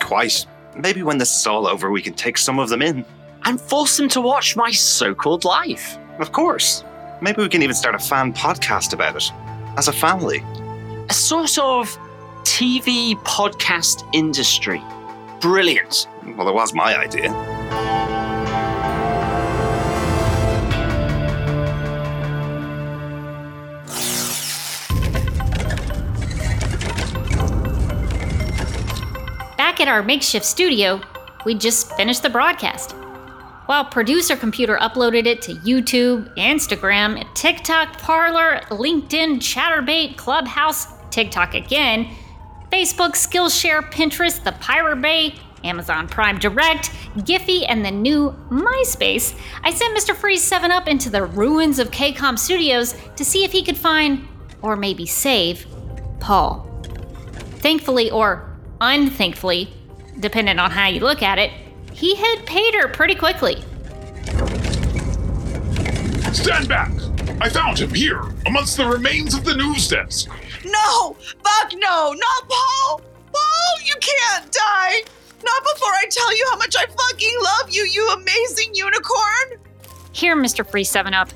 Quite. 0.00 0.44
Maybe 0.76 1.04
when 1.04 1.18
this 1.18 1.38
is 1.38 1.46
all 1.46 1.68
over, 1.68 1.90
we 1.92 2.02
can 2.02 2.14
take 2.14 2.36
some 2.36 2.58
of 2.58 2.68
them 2.68 2.82
in. 2.82 3.04
And 3.44 3.60
force 3.60 3.96
them 3.96 4.08
to 4.08 4.20
watch 4.20 4.56
my 4.56 4.72
so 4.72 5.14
called 5.14 5.44
life. 5.44 5.96
Of 6.18 6.32
course. 6.32 6.82
Maybe 7.20 7.42
we 7.42 7.48
can 7.48 7.62
even 7.62 7.76
start 7.76 7.94
a 7.94 8.00
fan 8.00 8.32
podcast 8.32 8.92
about 8.92 9.14
it. 9.14 9.30
As 9.76 9.86
a 9.86 9.92
family. 9.92 10.44
A 11.08 11.14
sort 11.14 11.56
of 11.58 11.96
TV 12.42 13.14
podcast 13.22 14.04
industry. 14.12 14.82
Brilliant. 15.40 16.08
Well, 16.36 16.48
it 16.48 16.54
was 16.54 16.74
my 16.74 16.98
idea. 16.98 17.53
Back 29.56 29.80
at 29.80 29.88
our 29.88 30.02
makeshift 30.02 30.44
studio, 30.44 31.00
we 31.44 31.54
just 31.54 31.92
finished 31.96 32.22
the 32.22 32.30
broadcast. 32.30 32.92
While 33.66 33.86
producer 33.86 34.36
computer 34.36 34.76
uploaded 34.76 35.26
it 35.26 35.40
to 35.42 35.54
YouTube, 35.54 36.32
Instagram, 36.36 37.24
TikTok, 37.34 37.98
Parler, 37.98 38.60
LinkedIn, 38.68 39.38
Chaturbate, 39.38 40.16
Clubhouse, 40.16 40.86
TikTok 41.10 41.54
again, 41.54 42.08
Facebook, 42.70 43.12
Skillshare, 43.12 43.90
Pinterest, 43.90 44.44
the 44.44 44.52
Pirate 44.52 45.00
Bay, 45.00 45.34
Amazon 45.64 46.06
Prime 46.06 46.38
Direct, 46.38 46.90
Giphy, 47.16 47.64
and 47.68 47.84
the 47.84 47.90
new 47.90 48.30
MySpace, 48.50 49.38
I 49.62 49.72
sent 49.72 49.96
Mr. 49.96 50.14
Freeze 50.14 50.42
7 50.42 50.70
Up 50.70 50.86
into 50.86 51.10
the 51.10 51.24
ruins 51.24 51.78
of 51.78 51.90
KCOM 51.90 52.38
Studios 52.38 52.94
to 53.16 53.24
see 53.24 53.44
if 53.44 53.52
he 53.52 53.64
could 53.64 53.76
find, 53.76 54.28
or 54.62 54.76
maybe 54.76 55.06
save, 55.06 55.66
Paul. 56.20 56.68
Thankfully, 57.58 58.10
or 58.10 58.56
unthankfully, 58.80 59.72
depending 60.20 60.58
on 60.58 60.70
how 60.70 60.88
you 60.88 61.00
look 61.00 61.22
at 61.22 61.38
it, 61.38 61.50
he 61.92 62.14
had 62.14 62.44
paid 62.46 62.74
her 62.74 62.88
pretty 62.88 63.14
quickly. 63.14 63.62
Stand 66.32 66.68
back! 66.68 66.90
I 67.40 67.48
found 67.48 67.78
him 67.78 67.94
here, 67.94 68.20
amongst 68.46 68.76
the 68.76 68.86
remains 68.86 69.34
of 69.34 69.44
the 69.44 69.54
news 69.54 69.88
desk. 69.88 70.28
No! 70.64 71.16
Fuck 71.44 71.72
no! 71.74 72.12
Not 72.12 72.48
Paul! 72.48 73.00
Paul, 73.32 73.80
you 73.84 73.94
can't 74.00 74.50
die! 74.50 75.02
Not 75.44 75.62
before 75.74 75.92
I 75.92 76.06
tell 76.10 76.36
you 76.36 76.46
how 76.50 76.56
much 76.56 76.74
I 76.76 76.86
fucking 76.86 77.38
love 77.42 77.70
you, 77.70 77.82
you 77.84 78.08
amazing 78.10 78.74
unicorn! 78.74 79.60
Here, 80.12 80.36
Mr. 80.36 80.66
Free 80.68 80.84
7 80.84 81.12
Up. 81.12 81.28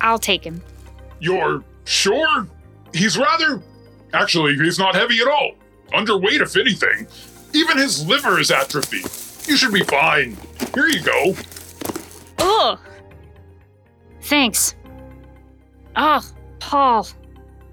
I'll 0.00 0.18
take 0.18 0.44
him. 0.44 0.62
You're 1.20 1.62
sure? 1.84 2.48
He's 2.92 3.16
rather. 3.16 3.62
Actually, 4.12 4.56
he's 4.56 4.78
not 4.78 4.94
heavy 4.94 5.20
at 5.20 5.28
all. 5.28 5.52
Underweight, 5.92 6.40
if 6.40 6.56
anything. 6.56 7.06
Even 7.54 7.78
his 7.78 8.06
liver 8.06 8.38
is 8.40 8.50
atrophied. 8.50 9.04
You 9.48 9.56
should 9.56 9.72
be 9.72 9.84
fine. 9.84 10.36
Here 10.74 10.88
you 10.88 11.02
go. 11.02 11.34
Ugh. 12.38 12.78
Thanks. 14.22 14.74
Ugh, 15.96 16.24
Paul. 16.58 17.08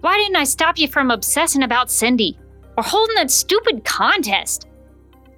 Why 0.01 0.17
didn't 0.17 0.35
I 0.35 0.43
stop 0.43 0.77
you 0.77 0.87
from 0.87 1.11
obsessing 1.11 1.63
about 1.63 1.91
Cindy? 1.91 2.37
Or 2.77 2.83
holding 2.83 3.15
that 3.15 3.31
stupid 3.31 3.83
contest? 3.83 4.67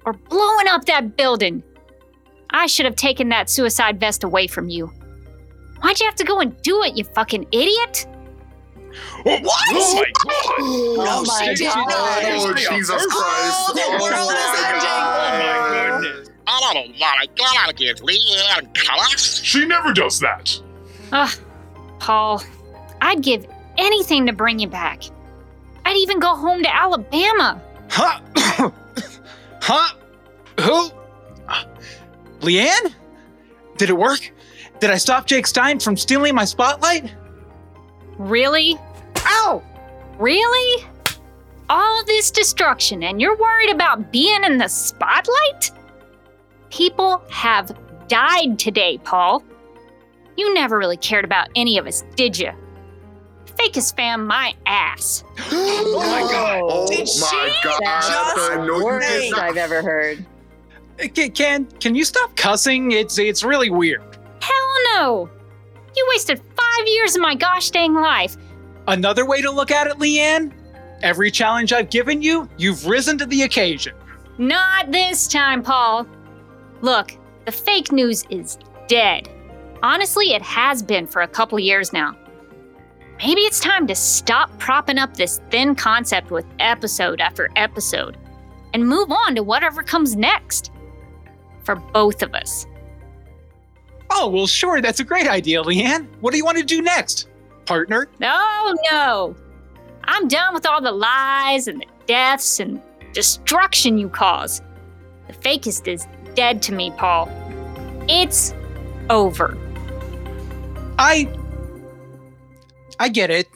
Or 0.04 0.14
blowing 0.14 0.66
up 0.68 0.84
that 0.86 1.16
building? 1.16 1.62
I 2.50 2.66
should 2.66 2.86
have 2.86 2.96
taken 2.96 3.28
that 3.28 3.48
suicide 3.48 4.00
vest 4.00 4.24
away 4.24 4.46
from 4.46 4.68
you. 4.68 4.92
Why'd 5.80 6.00
you 6.00 6.06
have 6.06 6.16
to 6.16 6.24
go 6.24 6.40
and 6.40 6.60
do 6.62 6.82
it, 6.82 6.96
you 6.96 7.04
fucking 7.04 7.46
idiot? 7.52 8.06
What? 9.22 9.42
Oh 9.72 9.94
my 9.94 10.12
god! 10.24 10.34
Oh 10.58 11.24
my 11.26 11.54
oh 11.58 11.64
oh, 11.64 11.74
oh 11.76 11.88
god! 11.88 12.24
Oh, 12.26 12.54
Jesus 12.54 13.06
Christ. 13.06 13.56
Oh, 13.68 13.72
the 13.74 14.02
world 14.02 14.32
is 14.32 14.64
ending! 14.64 16.30
Oh 16.52 16.84
my 16.98 17.26
god, 17.36 17.76
get 17.76 17.98
Leanne 17.98 18.74
cuss. 18.74 19.40
She 19.42 19.64
never 19.64 19.92
does 19.92 20.18
that. 20.20 20.60
Ugh, 21.12 21.30
Paul. 21.98 22.42
I'd 23.00 23.22
give 23.22 23.46
anything 23.78 24.26
to 24.26 24.32
bring 24.32 24.58
you 24.58 24.68
back. 24.68 25.02
I'd 25.84 25.96
even 25.96 26.18
go 26.18 26.34
home 26.34 26.62
to 26.62 26.74
Alabama. 26.74 27.62
Huh? 27.88 28.70
huh? 29.60 29.94
Who? 30.60 30.90
Leanne? 32.40 32.94
Did 33.76 33.90
it 33.90 33.96
work? 33.96 34.32
Did 34.80 34.90
I 34.90 34.96
stop 34.96 35.26
Jake 35.26 35.46
Stein 35.46 35.78
from 35.78 35.96
stealing 35.96 36.34
my 36.34 36.44
spotlight? 36.44 37.14
Really? 38.18 38.78
Ow! 39.18 39.62
Really? 40.18 40.84
All 41.68 42.04
this 42.04 42.30
destruction, 42.30 43.02
and 43.02 43.20
you're 43.20 43.36
worried 43.36 43.70
about 43.70 44.10
being 44.10 44.42
in 44.44 44.58
the 44.58 44.68
spotlight? 44.68 45.70
People 46.70 47.22
have 47.30 47.76
died 48.08 48.58
today, 48.58 48.98
Paul. 49.04 49.42
You 50.36 50.52
never 50.54 50.78
really 50.78 50.96
cared 50.96 51.24
about 51.24 51.48
any 51.54 51.78
of 51.78 51.86
us, 51.86 52.02
did 52.16 52.38
you? 52.38 52.50
Fakist 53.60 53.94
fam, 53.96 54.26
my 54.26 54.54
ass. 54.66 55.24
Oh 55.52 56.06
my 56.06 56.20
god. 56.20 56.60
Oh 56.62 56.86
Did 56.88 57.00
my 57.00 57.04
she 57.04 57.68
god. 57.68 57.80
just 57.82 58.38
I 58.38 58.56
know 58.56 58.78
you 58.78 58.84
Worst 58.84 59.08
did 59.08 59.30
not. 59.32 59.40
I've 59.40 59.56
ever 59.56 59.82
heard. 59.82 60.24
Uh, 61.02 61.08
can, 61.08 61.30
can 61.32 61.64
can 61.66 61.94
you 61.94 62.04
stop 62.04 62.34
cussing? 62.36 62.92
It's 62.92 63.18
it's 63.18 63.42
really 63.42 63.70
weird. 63.70 64.02
Hell 64.40 64.74
no! 64.94 65.30
You 65.96 66.06
wasted 66.10 66.38
five 66.38 66.86
years 66.86 67.16
of 67.16 67.22
my 67.22 67.34
gosh 67.34 67.70
dang 67.70 67.94
life. 67.94 68.36
Another 68.86 69.26
way 69.26 69.42
to 69.42 69.50
look 69.50 69.70
at 69.70 69.86
it, 69.88 69.98
Leanne. 69.98 70.52
Every 71.02 71.30
challenge 71.30 71.72
I've 71.72 71.90
given 71.90 72.22
you, 72.22 72.48
you've 72.56 72.86
risen 72.86 73.18
to 73.18 73.26
the 73.26 73.42
occasion. 73.42 73.94
Not 74.38 74.90
this 74.92 75.26
time, 75.26 75.62
Paul. 75.62 76.06
Look, 76.82 77.12
the 77.46 77.52
fake 77.52 77.92
news 77.92 78.24
is 78.30 78.58
dead. 78.88 79.28
Honestly, 79.82 80.32
it 80.32 80.42
has 80.42 80.82
been 80.82 81.06
for 81.06 81.22
a 81.22 81.28
couple 81.28 81.58
years 81.58 81.92
now. 81.92 82.16
Maybe 83.22 83.42
it's 83.42 83.60
time 83.60 83.86
to 83.86 83.94
stop 83.94 84.58
propping 84.58 84.96
up 84.96 85.14
this 85.14 85.42
thin 85.50 85.74
concept 85.74 86.30
with 86.30 86.46
episode 86.58 87.20
after 87.20 87.50
episode 87.54 88.16
and 88.72 88.88
move 88.88 89.10
on 89.10 89.34
to 89.34 89.42
whatever 89.42 89.82
comes 89.82 90.16
next. 90.16 90.70
For 91.64 91.76
both 91.76 92.22
of 92.22 92.34
us. 92.34 92.66
Oh 94.10 94.28
well, 94.28 94.46
sure, 94.46 94.80
that's 94.80 95.00
a 95.00 95.04
great 95.04 95.28
idea, 95.28 95.62
Leanne. 95.62 96.08
What 96.20 96.30
do 96.30 96.38
you 96.38 96.46
want 96.46 96.56
to 96.56 96.64
do 96.64 96.80
next, 96.80 97.28
partner? 97.66 98.08
Oh 98.22 98.76
no! 98.90 99.36
I'm 100.04 100.26
done 100.26 100.54
with 100.54 100.64
all 100.64 100.80
the 100.80 100.90
lies 100.90 101.68
and 101.68 101.82
the 101.82 101.86
deaths 102.06 102.58
and 102.58 102.80
destruction 103.12 103.98
you 103.98 104.08
cause. 104.08 104.62
The 105.26 105.34
fakist 105.34 105.86
is 105.86 106.06
dead 106.34 106.62
to 106.62 106.72
me, 106.72 106.90
Paul. 106.96 107.28
It's 108.08 108.54
over. 109.10 109.58
I 110.98 111.28
I 113.00 113.08
get 113.08 113.30
it. 113.30 113.48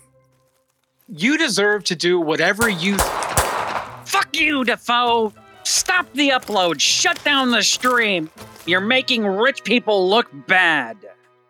You 1.06 1.36
deserve 1.36 1.84
to 1.84 1.94
do 1.94 2.18
whatever 2.18 2.66
you 2.66 2.96
Fuck 4.06 4.34
you, 4.34 4.64
DaFoe! 4.64 5.34
Stop 5.64 6.10
the 6.14 6.30
upload! 6.30 6.80
Shut 6.80 7.22
down 7.24 7.50
the 7.50 7.62
stream! 7.62 8.30
You're 8.64 8.80
making 8.80 9.26
rich 9.26 9.62
people 9.62 10.08
look 10.08 10.28
bad. 10.46 10.96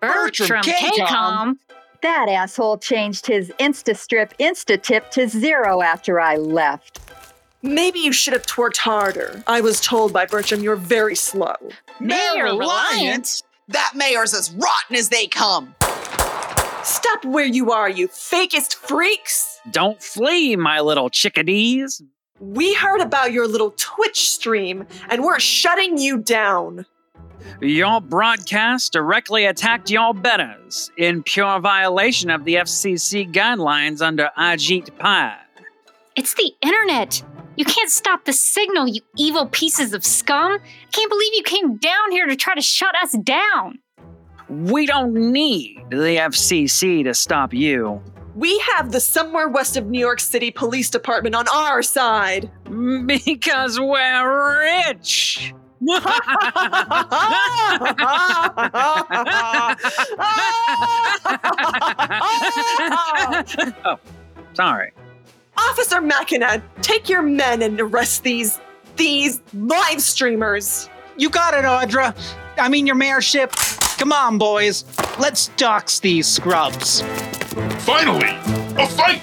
Bertram 0.01 0.63
KCOM. 0.63 1.57
That 2.03 2.29
asshole 2.29 2.79
changed 2.79 3.27
his 3.27 3.51
InstaStrip 3.61 4.33
InstaTip 4.41 5.11
to 5.13 5.29
zero 5.29 5.81
after 5.81 6.19
I 6.21 6.37
left. 6.37 7.01
Maybe 7.63 8.01
you 8.01 8.13
should 8.13 8.33
have 8.33 8.45
twerked 8.45 8.79
harder. 8.79 9.43
I 9.47 9.61
was 9.61 9.81
told 9.81 10.13
by 10.13 10.27
Bertram 10.27 10.63
you're 10.63 10.75
very 10.75 11.15
slow. 11.15 11.55
Mayor 12.01 12.43
Reliant. 12.45 13.43
That 13.69 13.93
mayor's 13.95 14.35
as 14.35 14.51
rotten 14.51 14.97
as 14.97 15.11
they 15.11 15.29
come. 15.29 15.77
Stop 16.85 17.25
where 17.25 17.47
you 17.47 17.73
are, 17.73 17.89
you 17.89 18.09
fakist 18.09 18.75
freaks! 18.75 19.59
Don't 19.71 20.03
flee, 20.03 20.55
my 20.55 20.81
little 20.81 21.09
chickadees. 21.09 22.03
We 22.41 22.75
heard 22.75 23.01
about 23.01 23.33
your 23.33 23.49
little 23.49 23.73
Twitch 23.79 24.31
stream, 24.31 24.87
and 25.09 25.25
we're 25.25 25.41
shutting 25.41 25.97
you 25.97 26.19
down. 26.19 26.85
Your 27.63 28.03
broadcast 28.03 28.93
directly 28.93 29.47
attacked 29.47 29.91
your 29.91 30.13
betters 30.13 30.91
in 30.99 31.23
pure 31.23 31.59
violation 31.59 32.29
of 32.29 32.45
the 32.45 32.57
FCC 32.57 33.33
guidelines 33.33 34.03
under 34.03 34.31
Ajit 34.37 34.99
Pai. 34.99 35.37
It's 36.17 36.35
the 36.35 36.53
internet. 36.61 37.23
You 37.57 37.65
can't 37.65 37.91
stop 37.91 38.27
the 38.27 38.33
signal, 38.35 38.89
you 38.89 39.01
evil 39.17 39.47
pieces 39.47 39.95
of 39.95 40.05
scum. 40.05 40.53
I 40.53 40.91
can't 40.93 41.11
believe 41.11 41.33
you 41.35 41.43
came 41.45 41.77
down 41.77 42.11
here 42.11 42.27
to 42.27 42.37
try 42.37 42.55
to 42.55 42.61
shut 42.61 42.95
us 43.03 43.13
down. 43.13 43.79
We 44.49 44.87
don't 44.87 45.15
need 45.15 45.83
the 45.91 46.17
FCC 46.19 47.05
to 47.05 47.15
stop 47.15 47.55
you. 47.55 48.03
We 48.35 48.59
have 48.75 48.91
the 48.91 49.01
somewhere 49.01 49.49
west 49.49 49.77
of 49.77 49.87
New 49.87 50.01
York 50.01 50.21
City 50.21 50.51
Police 50.51 50.91
Department 50.91 51.35
on 51.35 51.47
our 51.49 51.83
side. 51.83 52.51
Because 53.07 53.79
we're 53.79 54.61
rich. 54.89 55.55
oh, 63.85 63.99
sorry. 64.55 64.93
Officer 65.57 66.01
Machina, 66.01 66.63
take 66.83 67.09
your 67.09 67.23
men 67.23 67.63
and 67.63 67.81
arrest 67.81 68.23
these 68.25 68.61
these 68.97 69.41
live 69.53 70.01
streamers. 70.01 70.89
You 71.17 71.31
got 71.31 71.55
it, 71.55 71.65
Audra. 71.65 72.17
I 72.59 72.69
mean, 72.69 72.87
your 72.87 72.97
mayorship. 72.97 73.53
Come 73.99 74.13
on, 74.13 74.39
boys. 74.39 74.85
Let's 75.19 75.49
dox 75.57 76.01
these 76.01 76.27
scrubs. 76.27 77.03
Finally, 77.85 78.29
a 78.77 78.87
fight! 78.87 79.23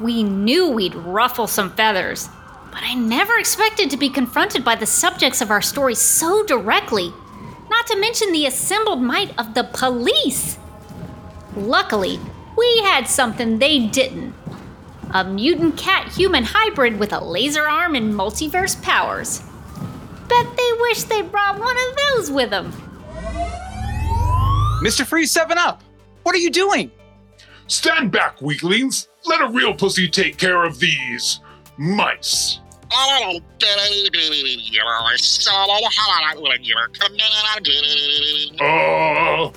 We 0.00 0.22
knew 0.22 0.70
we'd 0.70 0.94
ruffle 0.94 1.46
some 1.46 1.72
feathers, 1.72 2.28
but 2.72 2.82
I 2.82 2.94
never 2.94 3.38
expected 3.38 3.90
to 3.90 3.98
be 3.98 4.08
confronted 4.08 4.64
by 4.64 4.74
the 4.74 4.86
subjects 4.86 5.42
of 5.42 5.50
our 5.50 5.60
story 5.60 5.94
so 5.94 6.42
directly, 6.44 7.12
not 7.68 7.86
to 7.88 8.00
mention 8.00 8.32
the 8.32 8.46
assembled 8.46 9.02
might 9.02 9.38
of 9.38 9.52
the 9.52 9.64
police. 9.64 10.56
Luckily, 11.54 12.18
we 12.60 12.82
had 12.82 13.08
something 13.08 13.58
they 13.58 13.86
didn't 13.86 14.34
a 15.12 15.24
mutant 15.24 15.76
cat 15.76 16.06
human 16.12 16.44
hybrid 16.44 16.98
with 16.98 17.12
a 17.12 17.24
laser 17.24 17.66
arm 17.66 17.94
and 17.94 18.14
multiverse 18.14 18.80
powers. 18.82 19.42
Bet 20.28 20.46
they 20.56 20.72
wish 20.80 21.02
they 21.04 21.22
brought 21.22 21.58
one 21.58 21.76
of 21.76 21.96
those 21.96 22.30
with 22.30 22.50
them. 22.50 22.70
Mr. 24.84 25.04
Freeze 25.04 25.32
7 25.32 25.58
Up, 25.58 25.82
what 26.22 26.34
are 26.34 26.38
you 26.38 26.50
doing? 26.50 26.90
Stand 27.66 28.12
back, 28.12 28.40
weaklings. 28.40 29.08
Let 29.26 29.40
a 29.40 29.48
real 29.48 29.74
pussy 29.74 30.08
take 30.08 30.36
care 30.36 30.64
of 30.64 30.78
these 30.78 31.40
mice. 31.76 32.60
Oh, 32.92 33.40
baby, 33.58 34.58
you're 34.70 35.16
so 35.16 35.50
hot 35.52 36.40
when 36.40 36.62
you're 36.62 36.88
commanding. 36.88 38.56
Oh. 38.60 39.52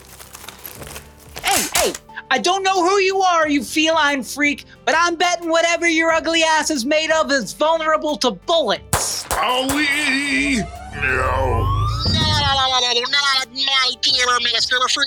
Hey, 1.44 1.68
hey, 1.76 1.94
I 2.32 2.40
don't 2.40 2.64
know 2.64 2.84
who 2.88 3.00
you 3.00 3.22
are, 3.22 3.48
you 3.48 3.64
feline 3.64 4.24
freak, 4.24 4.66
but 4.86 4.96
I'm 4.98 5.16
betting 5.16 5.50
whatever 5.50 5.88
your 5.88 6.12
ugly 6.12 6.44
ass 6.44 6.72
is 6.72 6.86
made 6.86 7.12
of 7.12 7.32
is 7.32 7.54
vulnerable 7.54 8.18
to 8.18 8.32
bullets. 8.32 9.24
Owie! 9.26 10.58
No. 10.96 11.70
Not 12.14 13.52
my 13.52 13.92
dear 14.02 14.26
Mr. 14.40 14.90
Free 14.92 15.06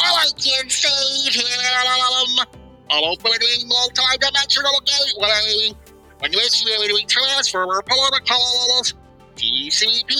I 0.00 0.26
can 0.36 0.68
save 0.70 1.34
him. 1.34 2.46
I'll 2.90 3.04
open 3.04 3.32
a 3.32 3.66
multi-dimensional 3.66 4.80
gateway. 4.84 5.72
When 6.18 6.32
this 6.32 6.64
really 6.64 7.04
transfer 7.06 7.66
protocols, 7.82 8.94
TCP 9.36 10.12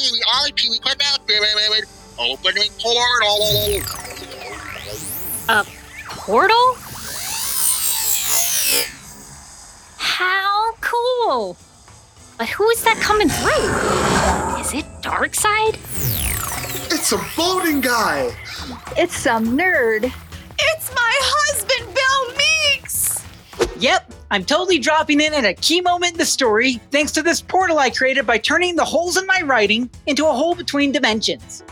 IP 0.49 0.83
connected, 0.83 1.87
opening 2.19 2.71
portal. 2.79 4.24
A 5.47 5.63
portal? 6.09 6.75
How 9.99 10.73
cool! 10.81 11.59
But 12.39 12.49
who 12.49 12.67
is 12.71 12.83
that 12.85 12.97
coming 12.97 13.29
through? 13.29 14.59
Is 14.59 14.73
it 14.73 14.87
Darkseid? 15.03 15.75
It's 16.91 17.13
a 17.13 17.19
voting 17.37 17.83
guy. 17.83 18.35
It's 18.97 19.15
some 19.15 19.59
nerd. 19.59 20.11
It's 20.59 20.95
my 20.95 21.13
husband, 21.21 21.95
Bill 21.95 22.37
Meeks! 22.39 23.23
Yep, 23.79 24.15
I'm 24.31 24.47
totally 24.47 24.79
dropping 24.79 25.21
in 25.21 25.35
at 25.35 25.45
a 25.45 25.53
key 25.53 25.83
moment 25.83 26.13
in 26.13 26.19
the 26.19 26.25
story 26.25 26.81
thanks 26.91 27.13
to 27.13 27.23
this 27.23 27.43
portal 27.43 27.79
I 27.79 27.91
created 27.91 28.27
by 28.27 28.39
turning 28.39 28.77
the 28.77 28.85
holes 28.85 29.19
in 29.19 29.27
my 29.27 29.43
writing 29.45 29.91
into 30.07 30.27
a 30.27 30.33
hole 30.33 30.55
between 30.55 30.91
dimensions. 30.91 31.63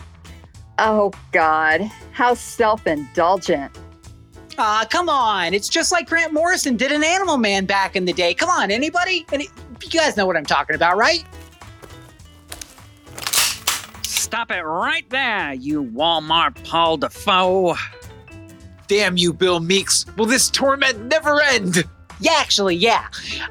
Oh, 0.85 1.13
God. 1.31 1.83
How 2.11 2.35
self 2.35 2.89
indulgent. 2.89 3.71
Ah, 4.59 4.85
come 4.91 5.09
on. 5.09 5.55
It's 5.55 5.69
just 5.69 5.93
like 5.93 6.09
Grant 6.09 6.33
Morrison 6.33 6.77
did 6.77 6.91
an 6.91 7.05
Animal 7.05 7.39
Man 7.39 7.67
back 7.67 7.95
in 7.95 8.05
the 8.05 8.13
day. 8.13 8.35
Come 8.35 8.51
on, 8.51 8.73
anybody? 8.73 9.25
Any, 9.33 9.49
you 9.81 9.91
guys 9.91 10.17
know 10.17 10.27
what 10.27 10.37
I'm 10.37 10.45
talking 10.45 10.75
about, 10.75 10.97
right? 10.97 11.25
Stop 14.03 14.51
it 14.51 14.63
right 14.63 15.09
there, 15.09 15.55
you 15.55 15.85
Walmart 15.85 16.63
Paul 16.65 16.99
DaFoe. 16.99 17.77
Damn 18.89 19.17
you, 19.17 19.33
Bill 19.33 19.61
Meeks. 19.61 20.05
Will 20.17 20.27
this 20.27 20.51
torment 20.51 21.07
never 21.07 21.41
end? 21.43 21.85
Yeah, 22.19 22.35
actually, 22.39 22.75
yeah. 22.75 23.07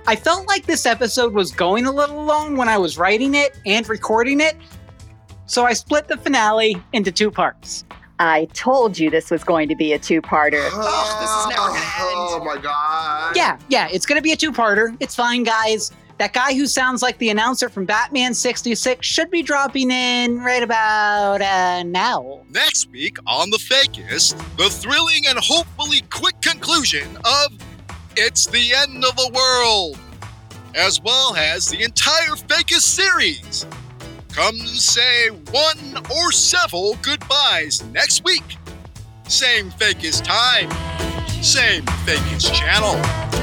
I 0.05 0.17
felt 0.17 0.47
like 0.47 0.65
this 0.65 0.86
episode 0.86 1.34
was 1.34 1.51
going 1.51 1.86
a 1.86 1.91
little 1.91 2.25
long 2.25 2.57
when 2.57 2.67
I 2.67 2.77
was 2.77 2.97
writing 2.97 3.36
it 3.36 3.57
and 3.65 3.88
recording 3.88 4.41
it, 4.41 4.55
so 5.52 5.66
I 5.66 5.74
split 5.74 6.08
the 6.08 6.16
finale 6.16 6.82
into 6.93 7.12
two 7.12 7.30
parts. 7.30 7.84
I 8.20 8.45
told 8.54 8.97
you 8.97 9.10
this 9.10 9.30
was 9.30 9.43
going 9.43 9.68
to 9.68 9.76
be 9.76 9.91
a 9.91 9.99
two 9.99 10.22
parter. 10.22 10.70
Oh, 10.72 11.18
this 11.20 11.30
is 11.30 11.47
never 11.49 11.68
gonna 11.68 11.80
end. 11.80 12.16
Oh 12.16 12.41
my 12.45 12.62
god. 12.62 13.36
Yeah, 13.36 13.58
yeah, 13.68 13.89
it's 13.91 14.06
gonna 14.06 14.22
be 14.22 14.32
a 14.32 14.38
two 14.38 14.54
parter. 14.54 14.95
It's 15.02 15.14
fine, 15.14 15.43
guys. 15.43 15.91
That 16.20 16.32
guy 16.32 16.54
who 16.54 16.68
sounds 16.68 17.02
like 17.02 17.18
the 17.18 17.32
announcer 17.32 17.68
from 17.68 17.84
Batman 17.84 18.34
66 18.34 19.06
should 19.06 19.30
be 19.30 19.41
dropping 19.43 19.91
in 19.91 20.39
right 20.39 20.64
about 20.64 21.41
uh, 21.41 21.84
now. 21.84 22.43
Next 22.49 22.89
week 22.89 23.18
on 23.28 23.49
The 23.49 23.58
Fakist, 23.58 24.38
the 24.56 24.70
thrilling 24.70 25.26
and 25.28 25.38
hopefully 25.38 26.02
quick 26.12 26.39
conclusion 26.41 27.18
of 27.26 27.52
It's 28.16 28.45
the 28.45 28.74
End 28.74 29.04
of 29.04 29.18
the 29.18 29.32
World, 29.34 29.99
as 30.76 31.02
well 31.02 31.36
as 31.36 31.68
the 31.68 31.84
entire 31.84 32.36
Fakist 32.36 32.84
series. 32.84 33.66
Come 34.34 34.57
say 34.59 35.27
one 35.51 35.97
or 36.09 36.32
several 36.32 36.95
goodbyes 37.01 37.84
next 37.91 38.23
week. 38.23 38.57
Same 39.27 39.69
Fakist 39.71 40.23
time, 40.23 40.69
same 41.43 41.84
Fakist 42.05 42.53
channel. 42.53 43.41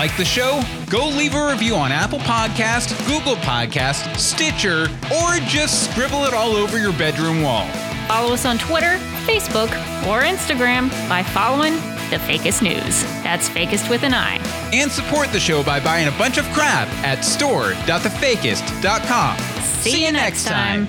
Like 0.00 0.16
the 0.16 0.24
show? 0.24 0.62
Go 0.88 1.08
leave 1.08 1.34
a 1.34 1.50
review 1.50 1.74
on 1.74 1.92
Apple 1.92 2.20
Podcast, 2.20 2.96
Google 3.06 3.36
Podcast, 3.36 4.16
Stitcher, 4.16 4.84
or 5.14 5.34
just 5.46 5.90
scribble 5.90 6.24
it 6.24 6.32
all 6.32 6.56
over 6.56 6.78
your 6.78 6.94
bedroom 6.94 7.42
wall. 7.42 7.66
Follow 8.08 8.32
us 8.32 8.46
on 8.46 8.56
Twitter, 8.56 8.96
Facebook, 9.26 9.68
or 10.08 10.22
Instagram 10.22 10.88
by 11.06 11.22
following 11.22 11.74
The 12.08 12.16
Fakist 12.16 12.62
News. 12.62 13.02
That's 13.22 13.50
Fakist 13.50 13.90
with 13.90 14.02
an 14.02 14.14
I. 14.14 14.36
And 14.72 14.90
support 14.90 15.32
the 15.32 15.40
show 15.40 15.62
by 15.62 15.80
buying 15.80 16.08
a 16.08 16.12
bunch 16.12 16.38
of 16.38 16.46
crap 16.46 16.88
at 17.04 17.22
store.thefakist.com. 17.22 19.38
See, 19.62 20.06
you 20.06 20.12
next 20.12 20.46
time. 20.46 20.88